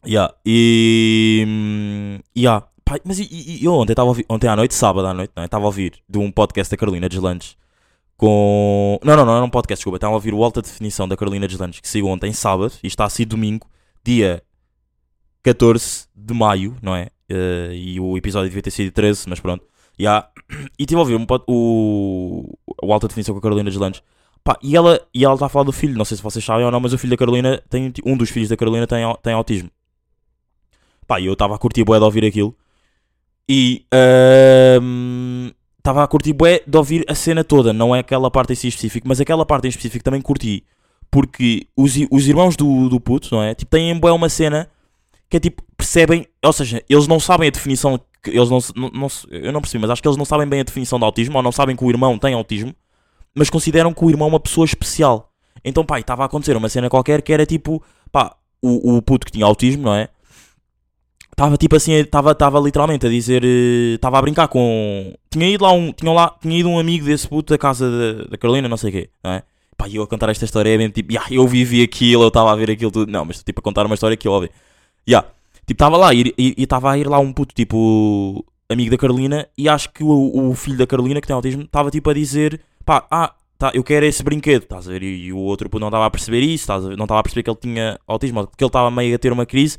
Yeah. 0.05 0.35
E. 0.45 1.45
hum, 1.47 2.19
Yeah. 2.37 2.67
Pá, 2.85 2.99
mas 3.05 3.19
e, 3.19 3.29
e- 3.31 3.65
eu 3.65 3.73
ontem, 3.75 3.93
estava 3.93 4.09
ouvir, 4.09 4.25
ontem 4.29 4.49
à 4.49 4.57
noite, 4.57 4.75
sábado 4.75 5.07
à 5.07 5.15
noite, 5.15 5.33
não 5.37 5.43
é? 5.43 5.47
Estava 5.47 5.65
a 5.65 5.67
ouvir 5.67 5.95
de 6.09 6.19
um 6.19 6.31
podcast 6.31 6.71
da 6.71 6.77
Carolina 6.77 7.09
Deslandes 7.09 7.57
com. 8.17 8.99
Não, 9.05 9.17
não, 9.17 9.25
não 9.25 9.37
era 9.37 9.45
um 9.45 9.51
podcast, 9.51 9.81
desculpa. 9.81 9.97
Estava 9.97 10.13
a 10.13 10.17
ouvir 10.17 10.35
o 10.35 10.43
Alta 10.45 10.63
Definição 10.63 11.09
da 11.09 11.17
Carolina 11.17 11.47
Deslandes 11.49 11.81
que 11.81 11.89
saiu 11.89 12.07
ontem, 12.07 12.33
sábado, 12.33 12.73
e 12.83 12.87
está 12.87 13.05
a 13.05 13.09
sair 13.11 13.25
domingo, 13.27 13.67
dia 14.05 14.43
14 15.43 16.07
de 16.15 16.35
maio, 16.35 16.77
não 16.83 16.95
é? 16.95 17.09
Eh, 17.29 17.71
e 17.75 18.01
o 18.01 18.17
episódio 18.17 18.49
devia 18.49 18.63
ter 18.63 18.71
sido 18.71 18.93
13, 18.93 19.29
mas 19.29 19.41
pronto. 19.41 19.65
Yeah. 19.99 20.29
E 20.79 20.83
estive 20.83 20.97
a 20.99 21.01
ouvir 21.01 21.17
um 21.17 21.27
pod- 21.27 21.45
o, 21.49 22.57
o 22.83 22.93
Alta 22.93 23.09
Definição 23.09 23.35
com 23.35 23.39
a 23.39 23.43
Carolina 23.43 23.71
Deslandes. 23.71 24.03
Pá, 24.45 24.57
e 24.63 24.77
ela 24.77 25.01
e 25.15 25.25
ela 25.25 25.35
está 25.35 25.47
a 25.47 25.49
falar 25.49 25.65
do 25.65 25.73
filho, 25.73 25.97
não 25.97 26.05
sei 26.05 26.17
se 26.17 26.23
vocês 26.23 26.45
sabem 26.45 26.65
ou 26.65 26.71
não, 26.71 26.81
mas 26.81 26.93
o 26.93 26.99
filho 26.99 27.13
da 27.13 27.17
Carolina 27.17 27.63
tem 27.71 27.93
um 28.05 28.17
dos 28.17 28.29
filhos 28.31 28.49
da 28.49 28.57
Carolina 28.57 28.87
tem, 28.87 29.05
tem 29.23 29.33
autismo. 29.35 29.71
Pá, 31.07 31.21
e 31.21 31.27
eu 31.27 31.33
estava 31.33 31.55
a 31.55 31.59
curtir 31.59 31.85
bué 31.85 31.99
de 31.99 32.05
ouvir 32.05 32.25
aquilo. 32.25 32.55
E 33.49 33.85
estava 35.79 36.03
a 36.03 36.07
curtir 36.07 36.33
bué 36.33 36.63
de 36.67 36.77
ouvir 36.77 37.05
a 37.09 37.15
cena 37.15 37.43
toda, 37.43 37.73
não 37.73 37.95
é 37.95 37.99
aquela 37.99 38.31
parte 38.31 38.53
em 38.53 38.57
si 38.57 38.69
específico, 38.69 39.09
mas 39.09 39.21
aquela 39.21 39.45
parte 39.45 39.67
em 39.67 39.71
específico 39.71 40.05
também 40.05 40.21
curti. 40.21 40.65
Porque 41.11 41.67
os, 41.77 41.95
os 42.11 42.27
irmãos 42.27 42.57
do, 42.57 42.89
do 42.89 42.99
puto, 42.99 43.35
não 43.35 43.43
é? 43.43 43.55
Tipo, 43.55 43.71
têm 43.71 43.99
bué 43.99 44.13
uma 44.13 44.29
cena 44.29 44.71
que 45.29 45.37
é 45.37 45.41
tipo, 45.41 45.63
percebem, 45.77 46.27
ou 46.45 46.53
seja, 46.53 46.83
eles 46.89 47.07
não 47.07 47.19
sabem 47.19 47.49
a 47.49 47.51
definição, 47.51 47.99
eles 48.27 48.51
não, 48.51 48.59
não, 48.77 48.91
não 48.91 49.09
eu 49.31 49.51
não 49.51 49.61
percebi, 49.61 49.81
mas 49.81 49.91
acho 49.91 50.03
que 50.03 50.09
eles 50.09 50.19
não 50.19 50.25
sabem 50.25 50.47
bem 50.47 50.61
a 50.61 50.63
definição 50.63 50.99
de 50.99 51.05
autismo, 51.05 51.37
ou 51.37 51.43
não 51.43 51.51
sabem 51.51 51.75
que 51.75 51.85
o 51.85 51.91
irmão 51.91 52.19
tem 52.19 52.35
autismo, 52.35 52.75
mas 53.35 53.49
consideram 53.49 53.93
que 53.95 54.05
o 54.05 54.11
irmão 54.11 54.29
é 54.29 54.33
uma 54.33 54.41
pessoa 54.41 54.65
especial. 54.65 55.33
Então, 55.65 55.85
pá, 55.85 55.99
estava 55.99 56.23
a 56.23 56.27
acontecer 56.27 56.57
uma 56.57 56.69
cena 56.69 56.91
qualquer 56.91 57.23
que 57.23 57.33
era 57.33 57.47
tipo, 57.47 57.83
pá, 58.11 58.37
o, 58.61 58.97
o 58.97 59.03
puto 59.03 59.27
que 59.27 59.33
tinha 59.33 59.47
autismo, 59.47 59.85
não 59.85 59.95
é? 59.95 60.09
Estava 61.33 61.57
tipo 61.57 61.75
assim, 61.75 61.93
estava 61.93 62.33
estava 62.33 62.61
literalmente 62.61 63.07
a 63.07 63.09
dizer, 63.09 63.43
estava 63.95 64.19
a 64.19 64.23
brincar 64.23 64.49
com. 64.49 65.15
Tinha 65.31 65.49
ido 65.49 65.65
lá 65.65 65.73
um, 65.73 65.93
tinha 65.93 66.13
lá, 66.13 66.37
tinha 66.41 66.59
ido 66.59 66.69
um 66.69 66.79
amigo 66.79 67.07
desse 67.07 67.27
puto 67.27 67.55
da 67.55 67.59
casa 67.59 67.91
da, 67.91 68.25
da 68.25 68.37
Carolina, 68.37 68.69
não 68.69 68.77
sei 68.77 68.91
o 68.91 68.93
quê, 68.93 69.11
não 69.25 69.33
é? 69.33 69.43
Pá, 69.77 69.89
eu 69.89 70.03
a 70.03 70.07
contar 70.07 70.29
esta 70.29 70.45
história 70.45 70.69
é 70.71 70.89
tipo, 70.91 71.13
"Ya, 71.13 71.23
eu 71.31 71.49
vivi 71.49 71.83
aquilo, 71.83 72.25
eu 72.25 72.29
estava 72.29 72.53
a 72.53 72.57
ver 72.57 72.71
aquilo 72.71 72.91
tudo. 72.91 73.11
Não, 73.11 73.25
mas 73.25 73.43
tipo 73.43 73.61
a 73.61 73.63
contar 73.63 73.87
uma 73.87 73.95
história 73.95 74.17
que 74.17 74.29
eu 74.29 74.33
ouvi. 74.33 74.51
Ya, 75.09 75.23
tipo, 75.67 75.73
estava 75.73 75.97
lá 75.97 76.13
e 76.15 76.35
estava 76.39 76.93
a 76.93 76.99
ir 76.99 77.09
lá 77.09 77.19
um 77.19 77.33
puto 77.33 77.55
tipo 77.55 78.45
amigo 78.69 78.91
da 78.91 78.99
Carolina 78.99 79.49
e 79.57 79.69
acho 79.69 79.91
que 79.93 80.05
o, 80.05 80.51
o 80.51 80.55
filho 80.55 80.77
da 80.77 80.87
Carolina 80.87 81.21
que 81.21 81.27
tem 81.27 81.35
autismo 81.35 81.63
estava 81.63 81.91
tipo 81.91 82.11
a 82.11 82.15
dizer, 82.15 82.61
pá, 82.85 83.07
ah, 83.11 83.35
tá, 83.59 83.71
eu 83.75 83.83
quero 83.83 84.05
esse 84.07 84.23
brinquedo, 84.23 84.65
estás 84.65 84.89
a 84.89 84.93
ver? 84.93 85.03
E, 85.03 85.27
e 85.27 85.33
o 85.33 85.39
outro 85.39 85.69
puto 85.71 85.81
não 85.81 85.89
estava 85.89 86.07
a 86.07 86.11
perceber 86.11 86.41
isso, 86.41 86.71
a 86.73 86.79
ver? 86.79 86.97
não 86.97 87.05
estava 87.05 87.21
a 87.21 87.23
perceber 87.23 87.43
que 87.43 87.51
ele 87.51 87.59
tinha 87.61 87.99
autismo, 88.07 88.47
que 88.47 88.63
ele 88.63 88.69
estava 88.69 88.91
meio 88.91 89.15
a 89.15 89.19
ter 89.19 89.33
uma 89.33 89.47
crise. 89.47 89.79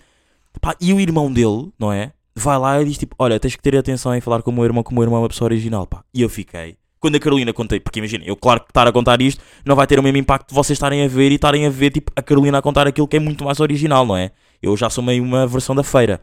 Pá, 0.62 0.76
e 0.80 0.94
o 0.94 1.00
irmão 1.00 1.32
dele, 1.32 1.72
não 1.78 1.92
é? 1.92 2.12
Vai 2.36 2.58
lá 2.58 2.82
e 2.82 2.86
diz 2.86 2.98
tipo: 2.98 3.16
Olha, 3.20 3.40
tens 3.40 3.56
que 3.56 3.62
ter 3.62 3.76
atenção 3.76 4.16
em 4.16 4.22
falar 4.22 4.42
com 4.42 4.52
o 4.52 4.54
meu 4.54 4.64
irmão, 4.64 4.84
que 4.84 4.92
o 4.92 4.94
meu 4.94 5.04
irmão 5.04 5.18
é 5.18 5.22
uma 5.22 5.30
pessoa 5.30 5.48
original. 5.48 5.86
Pá. 5.86 6.04
E 6.14 6.22
eu 6.22 6.30
fiquei. 6.30 6.78
Quando 7.00 7.16
a 7.18 7.20
Carolina 7.20 7.52
contei, 7.52 7.82
porque 7.82 8.00
imagina, 8.00 8.24
eu 8.26 8.36
claro 8.36 8.62
que 8.62 8.68
estar 8.70 8.88
a 8.88 8.92
contar 8.92 9.22
isto 9.22 9.44
não 9.66 9.76
vai 9.76 9.86
ter 9.86 10.00
o 10.00 10.04
mesmo 10.04 10.18
impacto 10.18 10.48
de 10.48 10.56
vocês 10.56 10.78
estarem 10.78 11.04
a 11.04 11.08
ver 11.08 11.34
e 11.34 11.36
estarem 11.36 11.66
a 11.66 11.70
ver 11.70 11.92
tipo 11.92 12.12
a 12.16 12.22
Carolina 12.22 12.60
a 12.60 12.62
contar 12.62 12.88
aquilo 12.88 13.10
que 13.10 13.18
é 13.18 13.20
muito 13.20 13.44
mais 13.44 13.60
original, 13.60 14.06
não 14.06 14.16
é? 14.16 14.32
Eu 14.62 14.78
já 14.78 14.90
sou 14.90 15.04
meio 15.04 15.22
uma 15.22 15.46
versão 15.46 15.76
da 15.76 15.84
feira. 15.84 16.22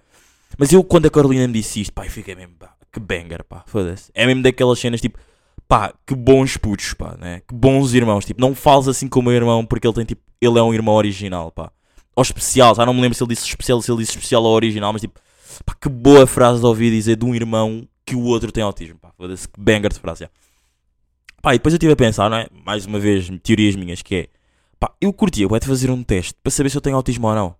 Mas 0.57 0.73
eu, 0.73 0.83
quando 0.83 1.05
a 1.07 1.11
Carolina 1.11 1.47
me 1.47 1.53
disse 1.53 1.83
isto, 1.83 1.93
pá, 1.93 2.07
eu 2.07 2.11
fiquei 2.11 2.35
mesmo, 2.35 2.55
pá, 2.59 2.73
que 2.91 2.99
banger, 2.99 3.45
pá, 3.45 3.63
foda-se. 3.67 4.11
É 4.15 4.27
mesmo 4.27 4.43
daquelas 4.43 4.79
cenas 4.79 5.03
tipo, 5.03 5.19
pá, 5.69 5.93
que 6.07 6.15
bons 6.15 6.57
putos, 6.57 6.95
pá, 6.95 7.15
né? 7.21 7.43
Que 7.47 7.55
bons 7.55 7.93
irmãos, 7.93 8.25
tipo, 8.25 8.41
não 8.41 8.55
fales 8.55 8.89
assim 8.89 9.07
com 9.07 9.21
o 9.21 9.23
meu 9.23 9.33
irmão 9.33 9.67
porque 9.67 9.87
ele 9.87 9.95
tem 9.95 10.05
tipo, 10.07 10.23
ele 10.41 10.59
é 10.59 10.63
um 10.63 10.73
irmão 10.73 10.95
original, 10.95 11.51
pá. 11.51 11.71
Ou 12.17 12.23
especial, 12.23 12.75
já 12.75 12.85
não 12.85 12.93
me 12.93 13.00
lembro 13.00 13.17
se 13.17 13.23
ele 13.23 13.35
disse 13.35 13.47
especial, 13.47 13.81
se 13.81 13.90
ele 13.90 14.00
disse 14.00 14.12
especial 14.12 14.43
ou 14.43 14.55
original, 14.55 14.93
mas 14.93 15.02
tipo, 15.02 15.19
pá, 15.64 15.75
que 15.81 15.88
boa 15.88 16.26
frase 16.26 16.61
de 16.61 16.67
ouvir 16.67 16.90
dizer 16.90 17.17
de 17.17 17.25
um 17.25 17.35
irmão 17.35 17.87
que 18.05 18.14
o 18.17 18.25
outro 18.25 18.50
tem 18.50 18.62
autismo, 18.62 18.99
pá, 18.99 19.12
foda-se, 19.17 19.49
que 19.49 19.61
banger 19.61 19.93
de 19.93 19.99
frase, 19.99 20.25
já. 20.25 20.31
Pá, 21.40 21.55
e 21.55 21.59
depois 21.59 21.73
eu 21.73 21.76
estive 21.76 21.93
a 21.93 21.97
pensar, 21.97 22.29
não 22.29 22.37
é? 22.37 22.49
Mais 22.67 22.85
uma 22.85 22.99
vez, 22.99 23.31
teorias 23.43 23.76
minhas, 23.76 24.02
que 24.02 24.14
é, 24.14 24.29
pá, 24.79 24.93
eu 25.00 25.12
curtia, 25.12 25.47
vou 25.49 25.59
te 25.59 25.67
fazer 25.67 25.90
um 25.90 26.02
teste 26.02 26.35
para 26.43 26.50
saber 26.50 26.69
se 26.69 26.76
eu 26.76 26.81
tenho 26.81 26.97
autismo 26.97 27.29
ou 27.29 27.35
não. 27.35 27.55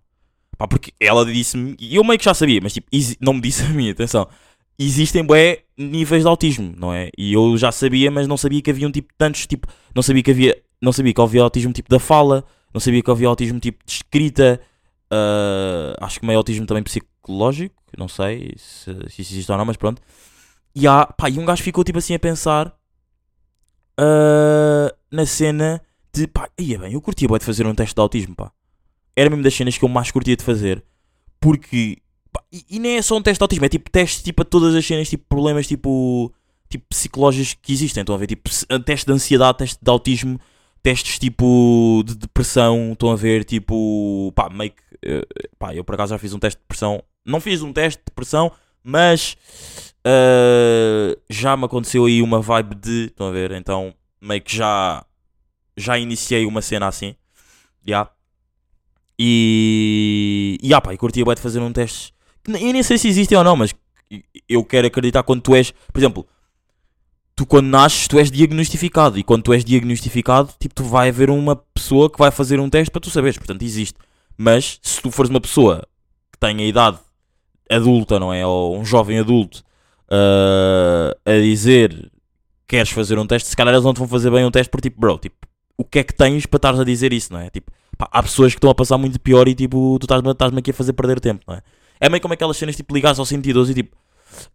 Pá, 0.57 0.67
porque 0.67 0.93
ela 0.99 1.25
disse-me, 1.25 1.75
e 1.79 1.95
eu 1.95 2.03
meio 2.03 2.19
que 2.19 2.25
já 2.25 2.33
sabia, 2.33 2.59
mas 2.61 2.73
tipo, 2.73 2.87
não 3.19 3.33
me 3.33 3.41
disse 3.41 3.63
a 3.65 3.69
mim, 3.69 3.89
atenção. 3.89 4.27
Existem, 4.77 5.23
bué, 5.23 5.59
níveis 5.77 6.23
de 6.23 6.27
autismo, 6.27 6.73
não 6.77 6.93
é? 6.93 7.09
E 7.17 7.33
eu 7.33 7.55
já 7.57 7.71
sabia, 7.71 8.09
mas 8.11 8.27
não 8.27 8.37
sabia 8.37 8.61
que 8.61 8.69
havia 8.69 8.87
um 8.87 8.91
tipo 8.91 9.09
de 9.09 9.17
tantos, 9.17 9.47
tipo, 9.47 9.67
não 9.95 10.01
sabia 10.03 10.23
que 10.23 10.31
havia, 10.31 10.61
não 10.81 10.91
sabia 10.91 11.13
que 11.13 11.21
havia 11.21 11.43
autismo 11.43 11.71
tipo 11.71 11.89
da 11.89 11.99
fala, 11.99 12.43
não 12.73 12.79
sabia 12.79 13.01
que 13.01 13.11
havia 13.11 13.27
autismo 13.27 13.59
tipo 13.59 13.85
de 13.85 13.91
escrita, 13.91 14.61
ah, 15.11 15.95
acho 16.05 16.19
que 16.19 16.25
meio 16.25 16.37
autismo 16.37 16.65
também 16.65 16.83
psicológico, 16.83 17.75
não 17.97 18.07
sei 18.07 18.53
se, 18.57 18.93
se 19.09 19.21
existe 19.21 19.51
ou 19.51 19.57
não, 19.57 19.65
mas 19.65 19.77
pronto. 19.77 20.01
E, 20.73 20.87
há, 20.87 21.05
pá, 21.05 21.29
e 21.29 21.37
um 21.37 21.45
gajo 21.45 21.61
ficou 21.61 21.83
tipo 21.83 21.99
assim 21.99 22.15
a 22.15 22.19
pensar 22.19 22.73
ah, 23.97 24.93
na 25.11 25.25
cena 25.25 25.81
de 26.13 26.27
pá, 26.27 26.49
ia 26.57 26.79
bem, 26.79 26.93
eu 26.93 27.01
curtia 27.01 27.27
bué 27.27 27.39
de 27.39 27.45
fazer 27.45 27.65
um 27.65 27.75
teste 27.75 27.95
de 27.95 28.01
autismo, 28.01 28.35
pá. 28.35 28.51
Era 29.15 29.29
mesmo 29.29 29.43
das 29.43 29.53
cenas 29.53 29.77
que 29.77 29.83
eu 29.83 29.89
mais 29.89 30.09
curtia 30.11 30.35
de 30.35 30.43
fazer, 30.43 30.83
porque 31.39 31.97
pá, 32.31 32.41
e, 32.51 32.65
e 32.69 32.79
nem 32.79 32.97
é 32.97 33.01
só 33.01 33.17
um 33.17 33.21
teste 33.21 33.39
de 33.39 33.43
autismo, 33.43 33.65
é 33.65 33.69
tipo 33.69 33.89
teste 33.89 34.23
tipo, 34.23 34.41
a 34.41 34.45
todas 34.45 34.73
as 34.75 34.85
cenas, 34.85 35.09
tipo 35.09 35.25
problemas 35.27 35.67
tipo, 35.67 36.33
tipo 36.69 36.85
psicológicos 36.89 37.57
que 37.61 37.73
existem. 37.73 38.01
Estão 38.01 38.15
a 38.15 38.17
ver, 38.17 38.27
tipo 38.27 38.49
teste 38.85 39.05
de 39.05 39.11
ansiedade, 39.11 39.57
teste 39.57 39.77
de 39.81 39.89
autismo, 39.89 40.39
testes 40.83 41.19
tipo 41.19 42.03
de 42.05 42.15
depressão. 42.15 42.91
Estão 42.93 43.11
a 43.11 43.15
ver, 43.15 43.43
tipo, 43.43 44.31
pá, 44.35 44.49
meio 44.49 44.71
que, 44.71 44.81
eh, 45.03 45.25
pá, 45.57 45.75
eu 45.75 45.83
por 45.83 45.95
acaso 45.95 46.11
já 46.11 46.17
fiz 46.17 46.33
um 46.33 46.39
teste 46.39 46.57
de 46.57 46.63
depressão, 46.63 47.03
não 47.25 47.39
fiz 47.39 47.61
um 47.61 47.73
teste 47.73 47.99
de 47.99 48.05
depressão, 48.05 48.51
mas 48.83 49.37
ah, 50.03 51.15
já 51.29 51.55
me 51.55 51.65
aconteceu 51.65 52.05
aí 52.05 52.21
uma 52.21 52.41
vibe 52.41 52.75
de, 52.75 53.05
estão 53.05 53.27
a 53.27 53.31
ver, 53.31 53.51
então 53.51 53.93
meio 54.19 54.41
que 54.41 54.55
já 54.55 55.05
já 55.77 55.97
iniciei 55.97 56.45
uma 56.45 56.61
cena 56.61 56.87
assim, 56.87 57.15
já. 57.85 58.09
E, 59.17 60.57
e 60.61 60.73
ah, 60.73 60.81
pá, 60.81 60.93
eu 60.93 60.97
curtia 60.97 61.23
bué 61.23 61.35
de 61.35 61.41
fazer 61.41 61.59
um 61.59 61.71
teste. 61.71 62.13
Eu 62.47 62.73
nem 62.73 62.83
sei 62.83 62.97
se 62.97 63.07
existem 63.07 63.37
ou 63.37 63.43
não, 63.43 63.55
mas 63.55 63.73
eu 64.49 64.63
quero 64.65 64.87
acreditar 64.87 65.23
quando 65.23 65.41
tu 65.41 65.55
és, 65.55 65.71
por 65.71 65.99
exemplo, 65.99 66.27
tu 67.41 67.45
quando 67.47 67.67
nasces, 67.67 68.07
tu 68.07 68.19
és 68.19 68.29
diagnosticado. 68.29 69.17
E 69.17 69.23
quando 69.23 69.41
tu 69.41 69.51
és 69.51 69.65
diagnosticado, 69.65 70.53
tipo, 70.59 70.75
tu 70.75 70.83
vai 70.83 71.09
haver 71.09 71.31
uma 71.31 71.55
pessoa 71.55 72.07
que 72.07 72.19
vai 72.19 72.29
fazer 72.29 72.59
um 72.59 72.69
teste 72.69 72.91
para 72.91 73.01
tu 73.01 73.09
saberes. 73.09 73.35
Portanto, 73.35 73.63
existe. 73.63 73.97
Mas 74.37 74.79
se 74.83 75.01
tu 75.01 75.09
fores 75.09 75.31
uma 75.31 75.41
pessoa 75.41 75.81
que 76.31 76.37
tenha 76.39 76.63
idade 76.63 76.99
adulta, 77.67 78.19
não 78.19 78.31
é? 78.31 78.45
Ou 78.45 78.77
um 78.77 78.85
jovem 78.85 79.17
adulto 79.17 79.63
ah, 80.07 81.15
a 81.25 81.31
dizer 81.31 82.11
queres 82.67 82.91
fazer 82.91 83.17
um 83.17 83.25
teste, 83.25 83.49
se 83.49 83.55
calhar 83.55 83.73
eles 83.73 83.83
não 83.83 83.93
te 83.93 83.97
vão 83.97 84.07
fazer 84.07 84.29
bem 84.29 84.45
um 84.45 84.51
teste 84.51 84.69
por 84.69 84.79
tipo, 84.79 84.97
bro, 84.99 85.17
tipo, 85.17 85.35
o 85.77 85.83
que 85.83 85.99
é 85.99 86.03
que 86.03 86.13
tens 86.13 86.45
para 86.45 86.57
estares 86.57 86.79
a 86.79 86.85
dizer 86.85 87.11
isso, 87.11 87.33
não 87.33 87.39
é? 87.39 87.49
Tipo, 87.49 87.69
pá, 87.97 88.07
há 88.11 88.23
pessoas 88.23 88.53
que 88.53 88.59
estão 88.59 88.69
a 88.69 88.75
passar 88.75 88.97
muito 88.97 89.19
pior 89.19 89.47
e 89.47 89.55
tipo, 89.55 89.97
tu 89.99 90.05
estás-me 90.05 90.31
estás 90.31 90.55
aqui 90.55 90.71
a 90.71 90.73
fazer 90.73 90.93
perder 90.93 91.19
tempo, 91.19 91.43
não 91.47 91.55
é? 91.55 91.61
É 91.99 92.07
meio 92.07 92.21
como 92.21 92.33
aquelas 92.33 92.55
cenas 92.55 92.75
tipo 92.75 92.93
ligares 92.93 93.19
ao 93.19 93.25
112 93.25 93.71
e 93.71 93.75
tipo, 93.75 93.97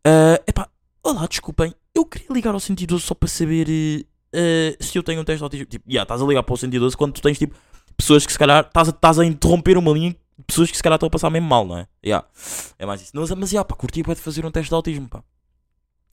ah, 0.04 0.40
epá, 0.46 0.68
olá, 1.02 1.26
desculpem, 1.26 1.74
eu 1.98 2.04
queria 2.04 2.28
ligar 2.30 2.54
ao 2.54 2.60
112 2.60 3.02
só 3.04 3.14
para 3.14 3.28
saber 3.28 3.68
eh, 4.32 4.76
se 4.80 4.98
eu 4.98 5.02
tenho 5.02 5.20
um 5.20 5.24
teste 5.24 5.42
autismo. 5.42 5.66
Tipo, 5.66 5.84
já, 5.90 6.02
estás 6.02 6.22
a 6.22 6.26
ligar 6.26 6.42
para 6.42 6.54
o 6.54 6.56
112 6.56 6.96
quando 6.96 7.12
tu 7.12 7.22
tens 7.22 7.38
tipo 7.38 7.56
pessoas 7.96 8.26
que 8.26 8.32
se 8.32 8.38
calhar 8.38 8.66
estás 8.66 8.88
a, 8.88 8.90
estás 8.90 9.18
a 9.18 9.24
interromper 9.24 9.78
uma 9.78 9.90
linha 9.92 10.10
de 10.10 10.44
pessoas 10.46 10.70
que 10.70 10.76
se 10.76 10.82
calhar 10.82 10.96
estão 10.96 11.06
a 11.06 11.10
passar 11.10 11.30
mesmo 11.30 11.48
mal, 11.48 11.66
não 11.66 11.78
é? 11.78 11.86
Já, 12.04 12.24
é 12.78 12.84
mais 12.84 13.00
isso. 13.00 13.12
Mas, 13.14 13.30
mas 13.30 13.50
já, 13.50 13.64
pá, 13.64 13.74
curti 13.74 14.02
de 14.02 14.14
fazer 14.16 14.44
um 14.44 14.50
teste 14.50 14.68
de 14.68 14.74
autismo, 14.74 15.08
pá. 15.08 15.22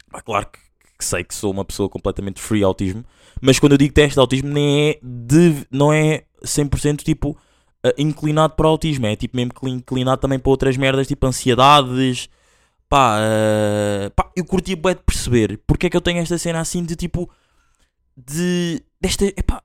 Pá, 0.09 0.21
claro 0.21 0.47
que, 0.47 0.59
que 0.97 1.03
sei 1.03 1.23
que 1.23 1.35
sou 1.35 1.51
uma 1.51 1.65
pessoa 1.65 1.89
completamente 1.89 2.39
free 2.39 2.63
autismo, 2.63 3.03
mas 3.41 3.59
quando 3.59 3.73
eu 3.73 3.77
digo 3.77 3.93
teste 3.93 4.13
de 4.13 4.19
autismo 4.19 4.49
nem 4.49 4.91
é 4.91 4.99
de, 5.01 5.67
não 5.69 5.91
é 5.91 6.23
100% 6.45 7.03
tipo 7.03 7.37
eh, 7.83 7.95
inclinado 7.97 8.53
para 8.53 8.67
o 8.67 8.69
autismo, 8.69 9.05
é 9.05 9.15
tipo 9.15 9.35
mesmo 9.35 9.51
inclinado 9.67 10.21
também 10.21 10.39
para 10.39 10.49
outras 10.49 10.77
merdas, 10.77 11.07
tipo 11.07 11.27
ansiedades. 11.27 12.29
Pá, 12.93 13.17
eh, 13.19 14.11
pá 14.15 14.29
eu 14.35 14.45
curti 14.45 14.75
bué 14.75 14.93
de 14.93 15.01
perceber 15.01 15.59
porque 15.65 15.87
é 15.87 15.89
que 15.89 15.97
eu 15.97 16.01
tenho 16.01 16.19
esta 16.19 16.37
cena 16.37 16.59
assim 16.59 16.83
de 16.83 16.95
tipo 16.95 17.27
de 18.15 18.83
desta, 19.01 19.25
epá, 19.25 19.63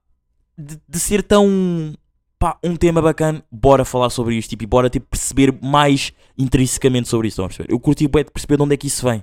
de, 0.56 0.80
de 0.88 0.98
ser 0.98 1.22
tão 1.22 1.92
pá, 2.38 2.58
um 2.64 2.74
tema 2.74 3.02
bacana, 3.02 3.44
bora 3.52 3.84
falar 3.84 4.08
sobre 4.08 4.34
isto 4.34 4.48
tipo, 4.48 4.64
e 4.64 4.66
bora 4.66 4.88
tipo, 4.88 5.04
perceber 5.10 5.52
mais 5.60 6.10
intrinsecamente 6.38 7.06
sobre 7.06 7.28
perceber? 7.28 7.70
Eu 7.70 7.78
curti 7.78 8.08
bué 8.08 8.24
de 8.24 8.30
perceber 8.30 8.56
de 8.56 8.62
onde 8.62 8.72
é 8.72 8.78
que 8.78 8.86
isso 8.86 9.04
vem. 9.06 9.22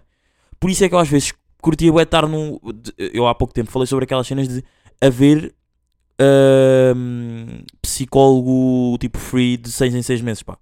Por 0.59 0.69
isso 0.69 0.83
é 0.83 0.89
que 0.89 0.93
eu 0.93 0.99
às 0.99 1.09
vezes 1.09 1.33
curtia 1.59 1.91
bué 1.91 2.03
estar 2.03 2.27
num. 2.27 2.59
de- 2.75 2.93
Eu 3.11 3.25
há 3.27 3.33
pouco 3.33 3.55
tempo 3.55 3.71
falei 3.71 3.87
sobre 3.87 4.05
aquelas 4.05 4.27
cenas 4.27 4.47
de 4.47 4.63
haver 5.01 5.51
ahm, 6.21 7.63
psicólogo 7.81 8.99
tipo 8.99 9.17
free 9.17 9.57
de 9.57 9.71
6 9.71 9.95
em 9.95 10.03
6 10.03 10.21
meses, 10.21 10.43
pá. 10.43 10.59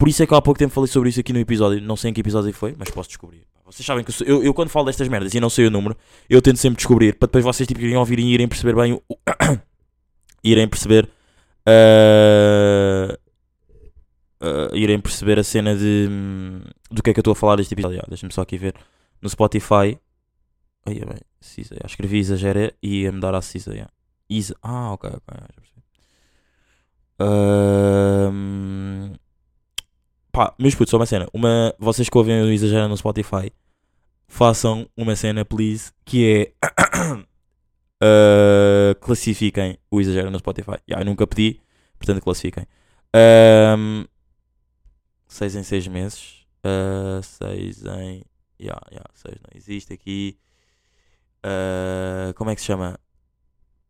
Por 0.00 0.08
isso 0.08 0.22
é 0.22 0.26
que 0.26 0.34
há 0.34 0.40
pouco 0.40 0.58
tempo 0.58 0.72
falei 0.72 0.88
sobre 0.88 1.10
isso 1.10 1.20
aqui 1.20 1.30
no 1.30 1.38
episódio. 1.38 1.80
Não 1.82 1.94
sei 1.94 2.10
em 2.10 2.14
que 2.14 2.20
episódio 2.20 2.50
foi, 2.54 2.74
mas 2.78 2.90
posso 2.90 3.10
descobrir. 3.10 3.46
Vocês 3.66 3.84
sabem 3.84 4.02
que 4.02 4.10
eu, 4.10 4.14
sou- 4.14 4.26
eu, 4.26 4.42
eu 4.42 4.54
quando 4.54 4.70
falo 4.70 4.86
destas 4.86 5.06
merdas 5.08 5.34
e 5.34 5.38
não 5.38 5.50
sei 5.50 5.66
o 5.66 5.70
número, 5.70 5.94
eu 6.28 6.40
tento 6.40 6.56
sempre 6.56 6.78
descobrir 6.78 7.14
para 7.16 7.26
depois 7.26 7.44
vocês 7.44 7.66
tipo, 7.68 7.80
irem 7.82 7.98
ouvir 7.98 8.18
e 8.18 8.24
irem 8.32 8.48
perceber 8.48 8.74
bem 8.74 8.94
o. 8.94 9.02
irem 10.42 10.66
perceber. 10.66 11.06
ah, 11.66 13.14
ah, 14.40 14.70
irem 14.72 14.98
perceber 14.98 15.38
a 15.38 15.44
cena 15.44 15.76
de. 15.76 16.08
hum, 16.10 16.60
do 16.90 17.02
que 17.02 17.10
é 17.10 17.12
que 17.12 17.20
eu 17.20 17.22
estou 17.22 17.32
a 17.32 17.36
falar 17.36 17.56
deste 17.56 17.74
episódio. 17.74 18.02
Deixa-me 18.08 18.32
só 18.32 18.40
aqui 18.40 18.56
ver. 18.56 18.74
No 19.20 19.28
Spotify. 19.28 19.98
Aí, 20.86 20.98
bem, 20.98 21.20
Cisa, 21.42 21.74
já 21.74 21.86
escrevi 21.86 22.18
exagera 22.18 22.72
e 22.82 23.02
ia-me 23.02 23.20
dar 23.20 23.34
a 23.34 23.42
Cisa. 23.42 23.72
Isa. 24.30 24.56
Ah, 24.62 24.92
ok, 24.94 25.10
ok. 25.10 25.20
Já 25.38 25.60
percebi. 25.60 25.82
Ahm, 27.20 29.12
pá, 30.40 30.54
meus 30.58 30.74
putos, 30.74 30.90
só 30.90 30.96
uma 30.96 31.04
cena. 31.04 31.28
Uma, 31.34 31.74
vocês 31.78 32.08
que 32.08 32.16
ouvem 32.16 32.40
o 32.40 32.50
exagera 32.50 32.88
no 32.88 32.96
Spotify, 32.96 33.52
façam 34.26 34.88
uma 34.96 35.14
cena, 35.14 35.44
please, 35.44 35.92
que 36.02 36.24
é. 36.26 36.54
ah, 38.00 38.94
classifiquem 39.02 39.78
o 39.90 40.00
exagero 40.00 40.30
no 40.30 40.38
Spotify. 40.38 40.78
Já, 40.88 40.98
eu 41.00 41.04
nunca 41.04 41.26
pedi, 41.26 41.60
portanto 41.98 42.22
classifiquem. 42.22 42.66
6 45.28 45.56
em 45.56 45.62
6 45.62 45.86
meses. 45.88 46.46
6 47.22 47.84
em. 47.84 48.24
Ya, 48.58 48.80
ya, 48.90 49.04
6 49.12 49.34
não 49.42 49.50
existe 49.54 49.92
aqui. 49.92 50.38
Ah, 51.42 52.32
como 52.34 52.48
é 52.48 52.54
que 52.54 52.62
se 52.62 52.66
chama? 52.68 52.98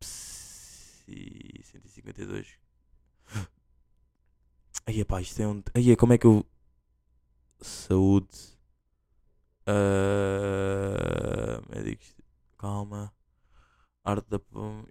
Psi- 0.00 1.60
152. 1.62 2.59
Aí, 4.86 5.04
pá, 5.04 5.20
isto 5.20 5.40
é 5.40 5.46
um. 5.48 5.62
Aí, 5.74 5.96
como 5.96 6.12
é 6.12 6.18
que 6.18 6.26
eu. 6.26 6.44
Saúde. 7.60 8.58
Ah, 9.66 11.60
médicos. 11.68 12.16
Calma. 12.58 13.12
Arte 14.04 14.28
da. 14.28 14.40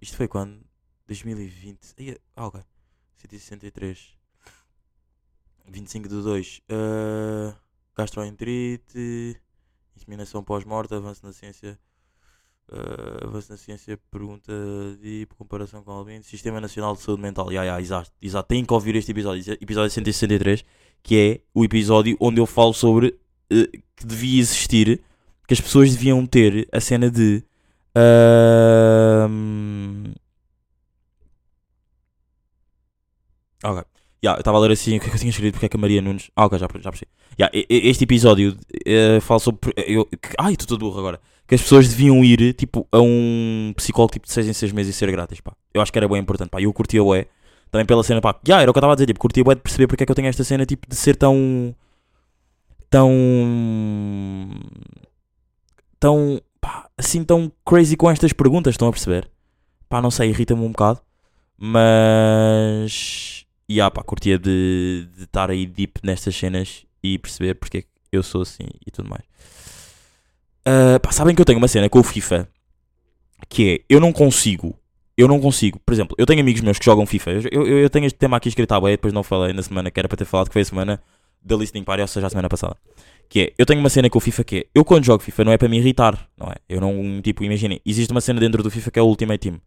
Isto 0.02 0.18
foi 0.18 0.28
quando? 0.28 0.66
2020. 1.08 1.96
Aí, 1.98 2.18
ah, 2.36 2.48
ok. 2.48 2.62
163. 3.18 4.18
25 5.68 6.08
de 6.08 6.22
2. 6.22 6.62
Uh, 6.70 7.56
gastroenterite. 7.96 9.42
Inseminação 9.96 10.44
pós-morte. 10.44 10.94
Avanço 10.94 11.26
na 11.26 11.34
ciência. 11.34 11.80
Uh, 12.72 13.28
avanço 13.28 13.52
na 13.52 13.58
ciência. 13.58 14.00
Pergunta 14.12 14.54
de 15.02 15.28
comparação 15.38 15.84
com 15.84 15.92
albino. 15.92 16.24
Sistema 16.24 16.62
Nacional 16.62 16.96
de 16.96 17.02
Saúde 17.02 17.22
Mental. 17.22 17.52
Ya, 17.52 17.64
ya, 17.64 17.82
exato. 17.82 18.12
Exato. 18.22 18.48
Tem 18.48 18.64
que 18.64 18.74
ouvir 18.74 18.96
este 18.96 19.12
episódio. 19.12 19.54
Episódio 19.60 19.90
163. 19.90 20.64
Que 21.02 21.18
é 21.18 21.42
o 21.54 21.64
episódio 21.66 22.16
onde 22.20 22.40
eu 22.40 22.46
falo 22.46 22.74
sobre 22.74 23.18
uh, 23.52 23.68
que 23.96 24.06
devia 24.06 24.40
existir. 24.40 25.02
Que 25.48 25.54
as 25.54 25.62
pessoas 25.62 25.92
deviam 25.96 26.24
ter 26.28 26.68
a 26.72 26.80
cena 26.80 27.10
de. 27.10 27.44
ahm, 27.96 30.14
Ok. 33.64 33.84
Ya, 34.24 34.34
eu 34.34 34.40
estava 34.40 34.58
a 34.58 34.62
ler 34.62 34.72
assim 34.72 34.98
o 34.98 35.00
que 35.00 35.08
é 35.08 35.10
que 35.10 35.16
eu 35.16 35.20
tinha 35.20 35.30
escrito 35.30 35.54
porque 35.54 35.66
é 35.66 35.70
que 35.70 35.78
a 35.78 35.80
Maria 35.80 36.02
Nunes. 36.02 36.30
Ah, 36.36 36.46
ok, 36.46 36.60
já, 36.60 36.68
já 36.82 36.92
percebi. 36.92 37.10
E- 37.54 37.66
este 37.90 38.04
episódio 38.04 38.58
eh, 38.86 39.20
fala 39.22 39.40
sobre. 39.40 39.60
Eu, 39.88 40.08
ai, 40.38 40.54
estou 40.54 40.68
todo 40.68 40.80
burro 40.82 41.00
agora. 41.00 41.22
Que 41.50 41.56
as 41.56 41.62
pessoas 41.64 41.90
deviam 41.90 42.24
ir 42.24 42.54
tipo, 42.54 42.88
a 42.92 43.02
um 43.02 43.74
psicólogo 43.76 44.14
tipo, 44.14 44.28
de 44.28 44.32
6 44.32 44.50
em 44.50 44.54
6 44.54 44.72
meses 44.72 44.96
e 44.96 44.98
ser 44.98 45.12
grátis. 45.12 45.42
Pá. 45.42 45.52
Eu 45.74 45.82
acho 45.82 45.92
que 45.92 45.98
era 45.98 46.08
bem 46.08 46.20
importante. 46.20 46.50
Pá. 46.50 46.62
Eu 46.62 46.72
curtia 46.72 47.04
o 47.04 47.12
Também 47.72 47.88
pela 47.88 48.04
cena, 48.04 48.22
pá. 48.22 48.40
Ya, 48.48 48.62
era 48.62 48.70
o 48.70 48.74
que 48.74 48.78
eu 48.78 48.82
estava 48.82 48.94
a 48.94 48.96
dizer. 48.96 49.08
Tipo, 49.08 49.20
curtia 49.20 49.44
bué 49.44 49.56
de 49.56 49.62
perceber 49.62 49.88
porque 49.88 50.04
é 50.04 50.06
que 50.06 50.12
eu 50.12 50.16
tenho 50.16 50.28
esta 50.28 50.44
cena 50.44 50.64
tipo, 50.64 50.88
de 50.88 50.96
ser 50.96 51.16
tão. 51.16 51.76
tão. 52.88 53.10
tão. 56.00 56.40
pá, 56.62 56.88
assim, 56.96 57.24
tão 57.24 57.52
crazy 57.66 57.98
com 57.98 58.12
estas 58.12 58.32
perguntas. 58.32 58.76
Estão 58.76 58.88
a 58.88 58.92
perceber? 58.92 59.28
Pá, 59.90 60.04
não 60.04 60.12
sei, 60.12 60.30
irrita-me 60.30 60.62
um 60.62 60.70
bocado. 60.70 61.02
Mas. 61.58 63.44
E 63.68 63.82
ah, 63.82 63.90
pá, 63.90 64.04
curtia 64.04 64.38
de 64.38 65.10
de 65.18 65.24
estar 65.24 65.50
aí 65.50 65.66
deep 65.66 66.00
nestas 66.04 66.36
cenas 66.36 66.86
e 67.04 67.18
perceber 67.18 67.56
porque 67.56 67.80
é 67.80 67.82
que 67.82 67.88
eu 68.12 68.22
sou 68.22 68.44
assim 68.44 68.68
e 68.86 68.92
tudo 68.92 69.10
mais. 69.10 69.24
Ah, 70.66 71.00
pá, 71.00 71.12
sabem 71.12 71.36
que 71.36 71.42
eu 71.42 71.46
tenho 71.46 71.58
uma 71.58 71.68
cena 71.68 71.90
com 71.90 72.00
o 72.00 72.04
FIFA 72.04 72.48
que 73.48 73.72
é 73.72 73.80
eu 73.90 74.00
não 74.00 74.12
consigo. 74.12 74.76
Eu 75.18 75.28
não 75.28 75.40
consigo, 75.40 75.80
por 75.86 75.94
exemplo, 75.94 76.16
eu 76.18 76.26
tenho 76.26 76.40
amigos 76.40 76.62
meus 76.62 76.80
que 76.80 76.86
jogam 76.86 77.06
FIFA. 77.06 77.32
Eu, 77.52 77.66
eu, 77.66 77.80
eu 77.80 77.90
tenho 77.90 78.06
este 78.06 78.18
tema 78.18 78.38
aqui 78.38 78.48
escrito 78.48 78.72
à 78.72 78.80
boia, 78.80 78.96
depois 78.96 79.14
não 79.14 79.22
falei 79.22 79.52
na 79.52 79.62
semana 79.62 79.92
que 79.92 80.00
era 80.00 80.08
para 80.08 80.18
ter 80.18 80.24
falado, 80.24 80.48
que 80.48 80.54
foi 80.54 80.62
a 80.62 80.66
semana 80.66 81.04
da 81.42 81.58
listening 81.58 81.84
party, 81.84 82.02
ou 82.02 82.08
seja, 82.08 82.28
a 82.28 82.30
semana 82.30 82.48
passada. 82.48 82.78
Que 83.28 83.42
é, 83.42 83.54
eu 83.58 83.66
tenho 83.66 83.82
uma 83.82 83.90
cena 83.90 84.10
com 84.10 84.18
o 84.18 84.22
FIFA 84.22 84.44
que 84.46 84.56
é, 84.58 84.66
eu 84.74 84.86
quando 84.86 85.04
jogo 85.04 85.22
FIFA 85.22 85.44
não 85.44 85.52
é 85.52 85.58
para 85.58 85.68
me 85.68 85.78
irritar, 85.78 86.28
não 86.38 86.48
é? 86.48 86.56
Eu 86.70 86.80
não, 86.80 87.22
tipo, 87.22 87.44
imaginem, 87.44 87.82
existe 87.86 88.12
uma 88.12 88.22
cena 88.22 88.40
dentro 88.40 88.64
do 88.64 88.72
FIFA 88.72 88.92
que 88.92 89.00
é 89.00 89.02
o 89.02 89.06
Ultimate 89.06 89.40
Team 89.50 89.62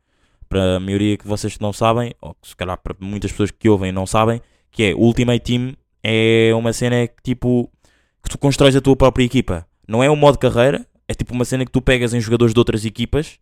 para 0.48 0.76
a 0.76 0.80
maioria 0.80 1.18
que 1.18 1.26
vocês 1.26 1.58
não 1.58 1.72
sabem, 1.72 2.14
ou 2.20 2.34
se 2.42 2.56
calhar 2.56 2.78
para 2.78 2.94
muitas 2.98 3.30
pessoas 3.30 3.50
que 3.50 3.68
ouvem 3.68 3.92
não 3.92 4.06
sabem, 4.06 4.40
que 4.70 4.84
é 4.84 4.94
o 4.94 5.00
Ultimate 5.00 5.40
Team 5.40 5.74
é 6.02 6.50
uma 6.54 6.72
cena 6.72 7.06
que 7.06 7.22
tipo 7.22 7.70
que 8.22 8.30
tu 8.30 8.38
constróis 8.38 8.74
a 8.74 8.80
tua 8.80 8.96
própria 8.96 9.24
equipa. 9.24 9.66
Não 9.86 10.02
é 10.02 10.10
um 10.10 10.16
modo 10.16 10.38
carreira, 10.38 10.86
é 11.08 11.14
tipo 11.14 11.34
uma 11.34 11.44
cena 11.44 11.64
que 11.64 11.72
tu 11.72 11.82
pegas 11.82 12.14
em 12.14 12.20
jogadores 12.20 12.54
de 12.54 12.60
outras 12.60 12.84
equipas 12.84 13.38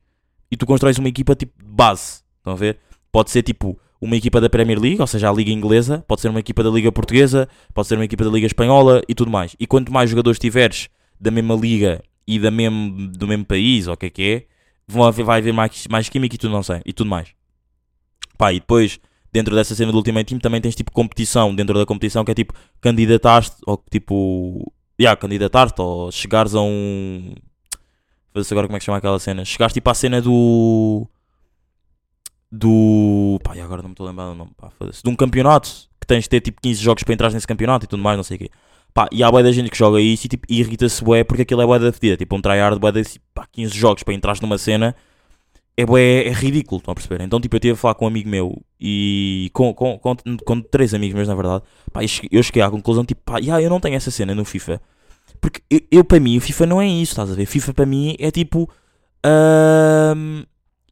e 0.51 0.57
tu 0.57 0.67
constróis 0.67 0.99
uma 0.99 1.09
equipa 1.09 1.35
tipo 1.35 1.63
de 1.63 1.71
base. 1.71 2.23
Estão 2.39 2.53
a 2.53 2.57
ver? 2.57 2.79
Pode 3.13 3.31
ser 3.31 3.43
tipo 3.43 3.79
uma 4.01 4.17
equipa 4.17 4.41
da 4.41 4.49
Premier 4.49 4.81
League, 4.81 5.01
ou 5.01 5.07
seja, 5.07 5.29
a 5.29 5.33
Liga 5.33 5.51
Inglesa, 5.51 6.05
pode 6.09 6.23
ser 6.23 6.29
uma 6.29 6.41
equipa 6.41 6.63
da 6.63 6.71
Liga 6.71 6.91
Portuguesa, 6.91 7.49
pode 7.75 7.87
ser 7.87 7.97
uma 7.97 8.05
equipa 8.05 8.25
da 8.25 8.31
Liga 8.31 8.47
Espanhola 8.47 9.03
e 9.07 9.15
tudo 9.15 9.31
mais. 9.31 9.55
E 9.61 9.67
quanto 9.67 9.93
mais 9.93 10.09
jogadores 10.09 10.39
tiveres 10.39 10.89
da 11.21 11.31
mesma 11.31 11.55
liga 11.55 12.03
e 12.27 12.39
da 12.39 12.51
mesmo, 12.51 13.09
do 13.09 13.29
mesmo 13.29 13.45
país, 13.45 13.87
ou 13.87 13.95
o 13.95 13.97
que 13.97 14.07
é 14.07 14.11
que 14.11 14.23
é, 14.23 14.47
vão 14.89 15.05
haver, 15.05 15.25
vai 15.25 15.39
haver 15.39 15.53
mais, 15.53 15.87
mais 15.89 16.09
química 16.09 16.35
e 16.35 16.39
tudo, 16.39 16.53
não 16.53 16.63
sei, 16.63 16.81
e 16.87 16.93
tudo 16.93 17.11
mais. 17.11 17.29
Pá, 18.39 18.53
e 18.53 18.61
depois, 18.61 18.99
dentro 19.31 19.55
dessa 19.55 19.75
cena 19.75 19.93
do 19.93 19.99
Ultimate 19.99 20.27
Team, 20.27 20.41
também 20.41 20.61
tens 20.61 20.75
tipo 20.75 20.91
competição 20.93 21.55
dentro 21.55 21.79
da 21.79 21.85
competição 21.85 22.25
que 22.25 22.31
é 22.31 22.35
tipo 22.35 22.55
candidataste, 22.81 23.57
ou 23.67 23.83
tipo, 23.91 24.73
yeah, 25.01 25.17
candidataste, 25.17 25.81
ou 25.81 26.13
chegares 26.13 26.55
a 26.55 26.61
um. 26.61 27.35
Foda-se 28.33 28.53
agora 28.53 28.69
como 28.69 28.77
é 28.77 28.79
que 28.79 28.85
chama 28.85 28.99
aquela 28.99 29.19
cena? 29.19 29.45
Chegaste 29.45 29.75
tipo 29.75 29.91
à 29.91 29.95
cena 29.95 30.21
do. 30.21 31.07
Do. 32.53 33.41
Pá, 33.43 33.55
agora 33.55 33.83
não 33.83 33.89
me 33.89 33.95
estou 33.95 34.07
a 34.07 34.11
lembrar 34.11 34.27
do 34.27 34.35
nome, 34.35 34.51
pá. 34.57 34.71
De 35.03 35.09
um 35.09 35.17
campeonato 35.17 35.71
que 36.01 36.07
tens 36.07 36.25
de 36.25 36.31
ter 36.31 36.41
tipo 36.41 36.61
15 36.61 36.83
jogos 36.83 37.03
para 37.03 37.15
entrar 37.15 37.33
nesse 37.33 37.47
campeonato 37.47 37.87
e 37.87 37.89
tudo 37.89 38.03
mais, 38.03 38.17
não 38.17 38.25
sei 38.25 38.37
o 38.37 38.41
quê. 38.41 38.51
Pá, 38.93 39.09
e 39.13 39.23
há 39.23 39.31
bué 39.31 39.43
da 39.43 39.53
gente 39.53 39.71
que 39.71 39.79
joga 39.79 40.01
isso 40.01 40.27
e 40.27 40.29
tipo, 40.29 40.47
irrita-se 40.49 41.03
bué 41.03 41.23
porque 41.23 41.43
aquilo 41.43 41.63
é 41.63 41.67
bué 41.67 41.79
da 41.79 41.93
fedida. 41.93 42.17
Tipo, 42.17 42.37
um 42.37 42.41
tryhard 42.41 42.79
bué 42.79 42.93
de 42.93 43.05
pá, 43.33 43.47
15 43.51 43.77
jogos 43.77 44.03
para 44.03 44.15
entrar 44.15 44.37
numa 44.43 44.59
cena 44.59 44.95
é 45.77 45.87
bué, 45.87 46.27
é 46.27 46.33
ridículo, 46.33 46.79
estão 46.79 46.93
a 46.93 46.95
perceber? 46.95 47.23
Então, 47.25 47.41
tipo, 47.41 47.57
eu 47.57 47.59
estive 47.59 47.73
a 47.75 47.77
falar 47.77 47.95
com 47.95 48.05
um 48.05 48.09
amigo 48.09 48.29
meu 48.29 48.61
e 48.81 49.51
com, 49.53 49.73
com, 49.75 49.99
com, 49.99 50.15
com 50.45 50.61
três 50.61 50.93
amigos 50.95 51.15
meus, 51.15 51.29
na 51.29 51.35
verdade, 51.35 51.65
pá, 51.93 52.01
eu 52.31 52.43
cheguei- 52.43 52.63
à 52.63 52.71
conclusão, 52.71 53.05
tipo, 53.05 53.21
pá, 53.25 53.39
yeah, 53.39 53.63
eu 53.63 53.71
não 53.71 53.81
tenho 53.81 53.95
essa 53.97 54.11
cena 54.11 54.35
no 54.35 54.45
FIFA. 54.45 54.81
Porque 55.41 55.63
eu, 55.71 55.81
eu, 55.91 56.05
para 56.05 56.21
mim, 56.21 56.37
o 56.37 56.41
FIFA 56.41 56.67
não 56.67 56.81
é 56.83 56.87
isso, 56.87 57.13
estás 57.13 57.31
a 57.31 57.35
ver? 57.35 57.47
FIFA 57.47 57.73
para 57.75 57.87
mim 57.87 58.15
é 58.19 58.31
tipo, 58.31 58.69
ahm, 59.25 60.43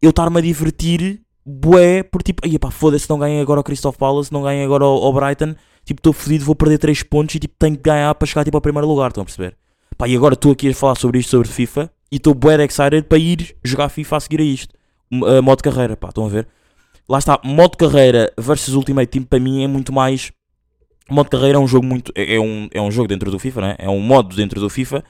eu 0.00 0.10
estar-me 0.10 0.38
a 0.38 0.40
divertir 0.40 1.20
bué 1.44 2.02
por 2.02 2.22
tipo, 2.22 2.42
aí 2.46 2.58
pá, 2.58 2.70
foda-se, 2.70 3.08
não 3.08 3.18
ganhei 3.18 3.40
agora 3.40 3.60
o 3.60 3.64
Crystal 3.64 3.92
Palace, 3.92 4.32
não 4.32 4.42
ganhei 4.42 4.64
agora 4.64 4.84
o 4.84 5.12
Brighton, 5.12 5.54
tipo, 5.84 6.00
estou 6.00 6.12
fodido, 6.12 6.44
vou 6.44 6.54
perder 6.54 6.78
3 6.78 7.02
pontos 7.02 7.34
e 7.34 7.38
tipo, 7.38 7.54
tenho 7.58 7.76
que 7.76 7.82
ganhar 7.82 8.14
para 8.14 8.26
chegar 8.26 8.44
tipo 8.44 8.56
ao 8.56 8.60
primeiro 8.60 8.86
lugar, 8.86 9.08
estão 9.08 9.22
a 9.22 9.24
perceber? 9.24 9.56
Pá, 9.96 10.06
e 10.06 10.14
agora 10.14 10.34
estou 10.34 10.52
aqui 10.52 10.68
a 10.68 10.74
falar 10.74 10.94
sobre 10.94 11.18
isto, 11.18 11.30
sobre 11.30 11.48
FIFA, 11.48 11.90
e 12.10 12.16
estou 12.16 12.34
bué 12.34 12.62
excited 12.64 13.02
para 13.04 13.18
ir 13.18 13.56
jogar 13.64 13.88
FIFA 13.88 14.16
a 14.16 14.20
seguir 14.20 14.40
a 14.40 14.44
isto. 14.44 14.74
A 15.38 15.42
modo 15.42 15.62
carreira, 15.62 15.96
pá, 15.96 16.08
estão 16.08 16.26
a 16.26 16.28
ver? 16.28 16.46
Lá 17.08 17.18
está, 17.18 17.40
modo 17.42 17.76
carreira 17.76 18.32
versus 18.38 18.74
Ultimate 18.74 19.06
Team 19.10 19.24
para 19.24 19.40
mim 19.40 19.62
é 19.62 19.66
muito 19.66 19.92
mais. 19.92 20.30
Modo 21.10 21.30
carreira 21.30 21.56
é 21.56 21.60
um 21.60 21.66
jogo 21.66 21.86
muito. 21.86 22.12
É, 22.14 22.34
é 22.34 22.40
um, 22.40 22.68
é 22.72 22.80
um 22.82 22.90
jogo 22.90 23.08
dentro 23.08 23.30
do 23.30 23.38
FIFA, 23.38 23.60
né? 23.62 23.76
É 23.78 23.88
um 23.88 24.00
modo 24.00 24.36
dentro 24.36 24.60
do 24.60 24.68
FIFA 24.68 25.02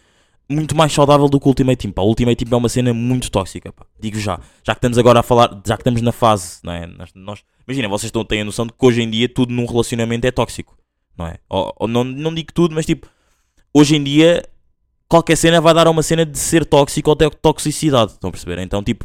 muito 0.51 0.75
mais 0.75 0.93
saudável 0.93 1.29
do 1.29 1.39
que 1.39 1.47
o 1.47 1.49
Ultimate 1.49 1.77
Team. 1.77 1.93
Pá. 1.93 2.03
O 2.03 2.07
Ultimate 2.07 2.45
Team 2.45 2.55
é 2.55 2.57
uma 2.57 2.69
cena 2.69 2.95
muito 2.95 3.31
tóxica, 3.31 3.73
pá. 3.73 3.85
Digo 4.01 4.19
já. 4.19 4.39
Já 4.65 4.75
que 4.75 4.79
estamos 4.79 4.97
agora 4.97 5.21
a 5.21 5.23
falar, 5.23 5.61
já 5.67 5.77
que 5.77 5.81
estamos 5.83 6.01
na 6.01 6.13
fase, 6.13 6.61
não 6.63 6.73
é? 6.73 6.87
Nós, 6.87 7.11
nós- 7.15 7.43
imagina, 7.67 7.89
vocês 7.89 8.09
estão, 8.09 8.25
têm 8.25 8.43
a 8.43 8.45
noção 8.45 8.67
de 8.67 8.73
que 8.73 8.87
hoje 8.87 9.03
em 9.03 9.11
dia 9.11 9.29
tudo 9.29 9.53
num 9.53 9.67
relacionamento 9.67 10.25
é 10.27 10.31
tóxico, 10.31 10.79
não 11.19 11.27
é? 11.27 11.39
Ou, 11.51 11.75
ou 11.81 11.89
não, 11.89 12.05
não 12.05 12.33
digo 12.33 12.53
tudo, 12.53 12.75
mas 12.75 12.87
tipo, 12.87 13.09
hoje 13.75 13.97
em 13.97 14.03
dia 14.05 14.43
qualquer 15.09 15.37
cena 15.37 15.61
vai 15.61 15.73
dar 15.73 15.89
uma 15.89 16.03
cena 16.03 16.25
de 16.27 16.39
ser 16.39 16.65
tóxico 16.65 17.11
ou 17.11 17.17
de 17.17 17.31
toxicidade, 17.31 18.13
estão 18.13 18.29
a 18.29 18.31
perceber? 18.31 18.59
Então, 18.59 18.83
tipo, 18.83 19.05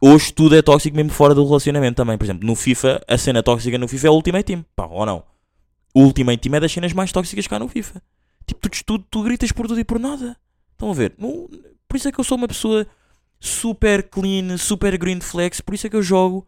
hoje 0.00 0.32
tudo 0.32 0.56
é 0.56 0.62
tóxico 0.62 0.96
mesmo 0.96 1.10
fora 1.10 1.34
do 1.34 1.44
relacionamento 1.44 1.96
também. 1.96 2.16
Por 2.16 2.24
exemplo, 2.24 2.46
no 2.46 2.54
FIFA, 2.54 3.02
a 3.08 3.18
cena 3.18 3.42
tóxica 3.42 3.76
no 3.76 3.88
FIFA 3.88 4.06
é 4.06 4.10
o 4.10 4.14
Ultimate 4.14 4.44
Team, 4.44 4.64
pá, 4.76 4.86
ou 4.86 5.04
não? 5.04 5.24
O 5.94 6.02
Ultimate 6.02 6.38
Team 6.38 6.54
é 6.54 6.60
das 6.60 6.72
cenas 6.72 6.92
mais 6.92 7.12
tóxicas 7.12 7.46
há 7.50 7.58
no 7.58 7.68
FIFA. 7.68 8.00
Tipo, 8.46 8.68
tu, 8.68 8.84
tu, 8.84 8.98
tu 8.98 9.22
gritas 9.22 9.52
por 9.52 9.66
tudo 9.66 9.80
e 9.80 9.84
por 9.84 9.98
nada. 9.98 10.36
Estão 10.72 10.90
a 10.90 10.94
ver? 10.94 11.14
Por 11.88 11.96
isso 11.96 12.08
é 12.08 12.12
que 12.12 12.18
eu 12.18 12.24
sou 12.24 12.38
uma 12.38 12.48
pessoa 12.48 12.86
super 13.38 14.02
clean, 14.08 14.56
super 14.56 14.96
green 14.96 15.20
flex. 15.20 15.60
Por 15.60 15.74
isso 15.74 15.86
é 15.86 15.90
que 15.90 15.96
eu 15.96 16.02
jogo 16.02 16.46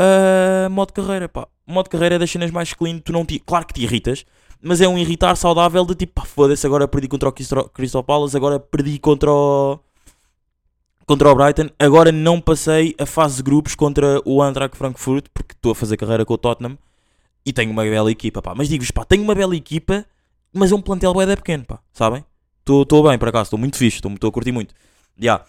uh, 0.00 0.70
modo 0.70 0.92
carreira, 0.92 1.28
pá. 1.28 1.48
Modo 1.66 1.88
carreira 1.88 2.16
é 2.16 2.18
das 2.18 2.30
cenas 2.30 2.50
mais 2.50 2.72
clean. 2.74 2.98
Tu 2.98 3.12
não 3.12 3.24
te, 3.24 3.38
claro 3.38 3.66
que 3.66 3.72
te 3.72 3.82
irritas, 3.82 4.24
mas 4.64 4.80
é 4.80 4.88
um 4.88 4.96
irritar 4.96 5.36
saudável 5.36 5.84
de 5.84 5.94
tipo, 5.94 6.14
pá, 6.14 6.24
foda-se, 6.24 6.66
agora 6.66 6.88
perdi 6.88 7.06
contra 7.06 7.28
o 7.28 7.32
Crystal- 7.32 8.02
Palace, 8.02 8.34
agora 8.34 8.58
perdi 8.58 8.98
contra 8.98 9.30
o. 9.30 9.78
Contra 11.06 11.30
o 11.30 11.34
Brighton, 11.34 11.68
agora 11.78 12.10
não 12.10 12.40
passei 12.40 12.94
a 12.98 13.04
fase 13.04 13.36
de 13.36 13.42
grupos 13.42 13.74
contra 13.74 14.22
o 14.24 14.42
Eintracht 14.42 14.74
Frankfurt, 14.74 15.26
porque 15.34 15.52
estou 15.52 15.72
a 15.72 15.74
fazer 15.74 15.98
carreira 15.98 16.24
com 16.24 16.32
o 16.32 16.38
Tottenham 16.38 16.78
e 17.44 17.52
tenho 17.52 17.70
uma 17.70 17.82
bela 17.82 18.10
equipa, 18.10 18.40
pá. 18.40 18.54
Mas 18.56 18.70
digo-vos, 18.70 18.90
pá, 18.90 19.04
tenho 19.04 19.22
uma 19.22 19.34
bela 19.34 19.54
equipa, 19.54 20.06
mas 20.50 20.72
é 20.72 20.74
um 20.74 20.80
plantel 20.80 21.12
bué 21.12 21.26
da 21.26 21.36
pequeno, 21.36 21.66
pá, 21.66 21.78
sabem? 21.92 22.24
Estou 22.60 23.06
bem, 23.06 23.18
por 23.18 23.28
acaso, 23.28 23.48
estou 23.48 23.58
muito 23.58 23.76
fixe, 23.76 23.98
estou 23.98 24.28
a 24.28 24.32
curtir 24.32 24.50
muito. 24.50 24.74
Ya. 25.22 25.44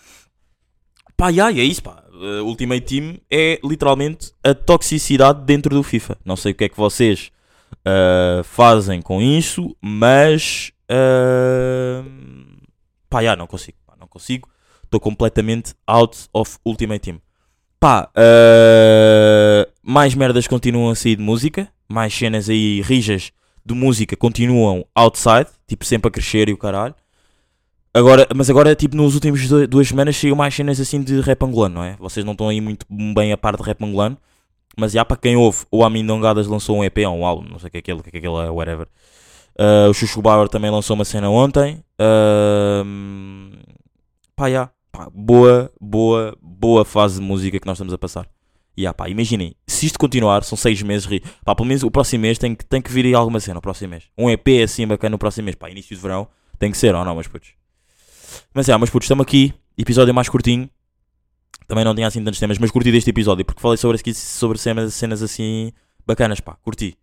Pá, 1.15 1.29
ya, 1.29 1.49
e 1.49 1.61
é 1.61 1.63
isso, 1.63 1.81
pá. 1.81 2.03
Uh, 2.11 2.43
Ultimate 2.43 2.81
Team 2.81 3.17
é 3.31 3.57
literalmente 3.63 4.33
a 4.43 4.53
toxicidade 4.53 5.45
dentro 5.45 5.73
do 5.73 5.83
FIFA. 5.83 6.17
Não 6.25 6.35
sei 6.35 6.51
o 6.51 6.55
que 6.55 6.65
é 6.65 6.69
que 6.69 6.75
vocês 6.75 7.31
uh, 7.85 8.43
fazem 8.43 9.01
com 9.01 9.21
isso, 9.21 9.75
mas. 9.81 10.71
Uh, 10.91 12.03
pá, 13.09 13.21
ya, 13.21 13.35
não 13.35 13.47
consigo, 13.47 13.77
pá, 13.85 13.93
não 13.99 14.07
consigo. 14.07 14.49
Estou 14.83 14.99
completamente 14.99 15.73
out 15.87 16.27
of 16.33 16.57
Ultimate 16.65 16.99
Team. 16.99 17.21
Pá, 17.79 18.09
uh, 18.15 19.71
mais 19.83 20.15
merdas 20.15 20.47
continuam 20.47 20.89
a 20.91 20.95
sair 20.95 21.15
de 21.15 21.21
música, 21.21 21.67
mais 21.87 22.13
cenas 22.13 22.49
aí 22.49 22.81
rijas 22.81 23.31
de 23.65 23.73
música 23.73 24.15
continuam 24.15 24.85
outside, 24.93 25.47
tipo 25.67 25.83
sempre 25.85 26.07
a 26.09 26.11
crescer 26.11 26.49
e 26.49 26.53
o 26.53 26.57
caralho. 26.57 26.95
Agora, 27.93 28.27
mas 28.35 28.49
agora, 28.49 28.75
tipo, 28.75 28.95
nos 28.95 29.15
últimos 29.15 29.47
do- 29.47 29.67
duas 29.67 29.87
semanas 29.87 30.17
saiu 30.17 30.35
mais 30.35 30.53
cenas 30.53 30.79
assim 30.79 31.01
de 31.01 31.19
rap 31.21 31.41
angolano, 31.43 31.75
não 31.75 31.83
é? 31.83 31.95
Vocês 31.97 32.25
não 32.25 32.33
estão 32.33 32.49
aí 32.49 32.59
muito 32.59 32.85
bem 32.89 33.31
a 33.31 33.37
par 33.37 33.55
de 33.55 33.63
rap 33.63 33.83
angolano, 33.83 34.17
mas 34.77 34.91
já 34.91 35.03
para 35.05 35.17
quem 35.17 35.35
ouve, 35.35 35.65
o 35.71 35.83
Amin 35.83 36.05
Dongadas 36.05 36.47
lançou 36.47 36.77
um 36.77 36.83
EP 36.83 36.97
ou 37.07 37.15
um 37.17 37.25
álbum, 37.25 37.47
não 37.49 37.59
sei 37.59 37.67
o 37.67 37.71
que 37.71 37.77
é 37.77 37.79
aquele, 37.79 37.99
o 37.99 38.03
que 38.03 38.09
é 38.15 38.19
aquele, 38.19 38.35
é, 38.35 38.49
whatever. 38.49 38.87
Uh, 39.57 39.89
o 39.89 39.93
Chuchu 39.93 40.21
Bauer 40.21 40.49
também 40.49 40.69
lançou 40.69 40.95
uma 40.95 41.05
cena 41.05 41.29
ontem. 41.29 41.81
Uh, 41.99 43.57
pá, 44.35 44.49
já. 44.49 44.69
Pá, 44.91 45.09
boa, 45.13 45.71
boa, 45.79 46.37
boa 46.41 46.85
fase 46.85 47.19
de 47.19 47.25
música 47.25 47.59
que 47.59 47.67
nós 47.67 47.77
estamos 47.77 47.93
a 47.93 47.97
passar. 47.97 48.27
Ya, 48.77 48.93
pá, 48.93 49.07
imaginem, 49.09 49.55
se 49.65 49.85
isto 49.85 49.97
continuar, 49.97 50.43
são 50.43 50.57
seis 50.57 50.81
meses, 50.81 51.05
ri- 51.05 51.23
pá, 51.45 51.55
pelo 51.55 51.67
menos 51.67 51.83
o 51.83 51.91
próximo 51.91 52.21
mês 52.21 52.37
tem 52.37 52.53
que, 52.53 52.65
tem 52.65 52.81
que 52.81 52.91
vir 52.91 53.05
aí 53.05 53.13
alguma 53.13 53.39
cena, 53.39 53.59
o 53.59 53.61
próximo 53.61 53.91
mês. 53.91 54.03
Um 54.17 54.29
EP 54.29 54.47
assim 54.63 54.85
bacana 54.85 55.11
no 55.11 55.17
próximo 55.17 55.45
mês, 55.45 55.55
pá, 55.55 55.69
início 55.69 55.95
de 55.95 56.01
verão, 56.01 56.27
tem 56.59 56.71
que 56.71 56.77
ser, 56.77 56.93
ou 56.93 57.03
não, 57.05 57.13
meus 57.13 57.27
putos? 57.27 57.53
Mas 58.53 58.67
é, 58.67 58.77
meus 58.77 58.89
putos, 58.89 59.05
estamos 59.05 59.23
aqui, 59.23 59.53
episódio 59.77 60.13
mais 60.13 60.27
curtinho, 60.27 60.69
também 61.67 61.83
não 61.83 61.93
tinha 61.95 62.07
assim 62.07 62.23
tantos 62.23 62.39
temas, 62.39 62.57
mas 62.57 62.71
curti 62.71 62.91
deste 62.91 63.09
episódio, 63.09 63.43
porque 63.43 63.61
falei 63.61 63.77
sobre, 63.77 63.97
sobre 64.13 64.57
cenas, 64.57 64.93
cenas 64.93 65.21
assim 65.21 65.71
bacanas, 66.05 66.39
pá, 66.39 66.55
curti. 66.61 66.97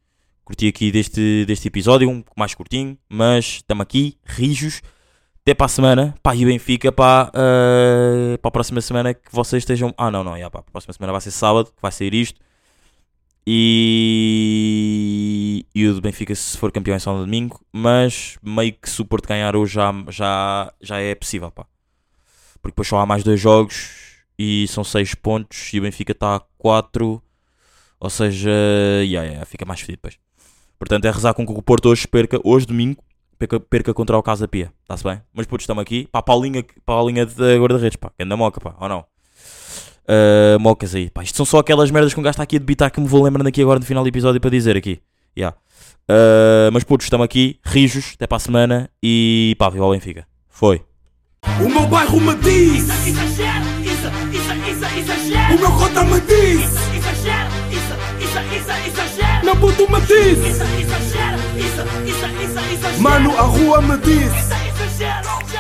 Curti 0.45 0.69
aqui 0.69 0.91
deste, 0.91 1.45
deste 1.47 1.69
episódio, 1.69 2.09
um 2.09 2.23
pouco 2.23 2.39
mais 2.39 2.55
curtinho, 2.55 2.99
mas 3.09 3.45
estamos 3.57 3.83
aqui, 3.83 4.17
rijos, 4.25 4.83
até 5.43 5.55
para 5.55 5.67
a 5.67 5.69
semana, 5.69 6.15
pá, 6.23 6.35
e 6.35 6.45
o 6.45 6.49
Benfica, 6.49 6.91
pá, 6.93 7.31
eh, 7.35 8.39
para 8.39 8.49
a 8.49 8.53
próxima 8.53 8.81
semana 8.81 9.15
que 9.15 9.33
vocês 9.33 9.63
estejam. 9.63 9.93
Ah, 9.97 10.11
não, 10.11 10.25
não, 10.25 10.39
já, 10.39 10.51
pá, 10.51 10.61
a 10.61 10.63
próxima 10.63 10.93
semana 10.93 11.13
vai 11.13 11.21
ser 11.21 11.31
sábado, 11.33 11.67
que 11.67 11.83
vai 11.83 11.91
sair 11.93 12.15
isto. 12.15 12.41
E, 13.45 14.37
e 15.75 15.87
o 15.89 15.95
do 15.95 16.01
Benfica, 16.01 16.33
se 16.35 16.57
for 16.57 16.71
campeão, 16.71 16.95
é 16.95 16.99
só 17.01 17.13
no 17.13 17.25
domingo, 17.25 17.61
mas 17.73 18.39
meio 18.43 18.73
que 18.73 18.89
se 18.89 19.03
o 19.03 19.05
Porto 19.05 19.27
ganhar 19.29 19.57
hoje 19.57 19.75
já, 19.75 19.93
já, 20.09 20.73
já 20.81 20.99
é 21.01 21.13
possível, 21.15 21.51
pá, 21.51 21.67
porque 22.61 22.73
depois 22.73 22.87
só 22.87 22.99
há 22.99 23.07
mais 23.07 23.25
dois 23.25 23.41
jogos 23.41 24.12
e 24.39 24.67
são 24.69 24.83
seis 24.85 25.15
pontos 25.15 25.73
e 25.73 25.79
o 25.79 25.83
Benfica 25.83 26.13
está 26.13 26.37
a 26.37 26.41
4, 26.59 27.23
ou 28.01 28.11
seja, 28.11 28.51
yeah, 29.03 29.29
yeah, 29.29 29.47
fica 29.47 29.65
mais 29.65 29.81
fedido 29.81 29.99
depois. 29.99 30.19
Portanto, 30.79 31.05
é 31.05 31.11
rezar 31.11 31.35
com 31.35 31.47
que 31.47 31.53
o 31.53 31.63
Porto 31.63 31.89
hoje 31.89 32.09
perca, 32.09 32.41
hoje 32.43 32.67
domingo, 32.67 33.03
perca, 33.39 33.61
perca 33.61 33.95
contra 33.95 34.19
o 34.19 34.23
Casa 34.23 34.49
Pia. 34.49 34.73
Está-se 34.83 35.05
bem? 35.05 35.21
Mas 35.33 35.47
putos, 35.47 35.65
estamos 35.65 35.81
aqui. 35.81 36.09
Pá, 36.11 36.23
a 36.27 36.37
linha, 36.37 36.65
de 37.25 37.59
guarda-redes, 37.59 37.97
pá. 37.97 38.11
Anda 38.19 38.37
moca, 38.37 38.61
pá. 38.61 38.75
Ou 38.81 38.89
não? 38.89 39.05
Ah, 40.07 40.59
mocas 40.59 40.95
aí. 40.95 41.11
Pá, 41.11 41.23
isto 41.23 41.37
são 41.37 41.47
só 41.47 41.59
aquelas 41.59 41.91
merdas 41.91 42.13
que 42.13 42.21
um 42.21 42.23
gajo 42.23 42.33
está 42.33 42.43
aqui 42.43 42.57
a 42.57 42.59
debitar 42.59 42.91
que 42.91 43.01
me 43.01 43.07
vou 43.07 43.23
lembrando 43.23 43.47
aqui 43.47 43.63
agora 43.63 43.79
no 43.79 43.87
final 43.87 44.03
do 44.03 44.09
episódio 44.09 44.41
para 44.41 44.51
dizer 44.51 44.77
aqui. 44.77 45.01
Yeah. 45.37 45.57
Ah, 46.09 46.71
mas 46.73 46.85
putos, 46.85 47.07
estamos 47.07 47.25
aqui. 47.25 47.59
Rijos. 47.65 48.13
Até 48.15 48.27
para 48.27 48.37
a 48.37 48.41
semana. 48.41 48.91
E 49.03 49.55
pá, 49.59 49.71
viva 49.71 49.87
o 49.87 49.93
Benfica. 49.93 50.27
Foi. 50.49 50.83
O 51.61 51.69
meu 51.69 51.87
bairro 51.87 52.21
me 52.21 52.35
diz, 52.37 52.89
exagero, 53.07 53.67
exagero. 55.03 55.55
o 55.55 55.59
meu 55.61 55.73
cota 55.73 56.05
me 56.05 56.21
diz, 56.21 56.61
Isso, 56.61 56.95
exagero, 56.95 57.51
isso, 57.71 57.95
isso, 58.21 58.39
isso, 58.57 58.71
exagero. 58.89 59.45
meu 59.45 59.57
puto 59.57 59.91
me 59.93 60.01
diz, 60.03 60.39
Isso, 60.39 60.63
exagero, 60.63 61.39
isso, 61.59 61.83
isso, 62.07 62.27
isso, 62.45 62.59
exagero. 62.73 63.01
mano, 63.03 63.31
a 63.39 63.43
rua 63.43 63.83
me 63.83 63.97
diz. 63.99 64.33
Isso, 64.33 64.55
exagero. 64.69 65.52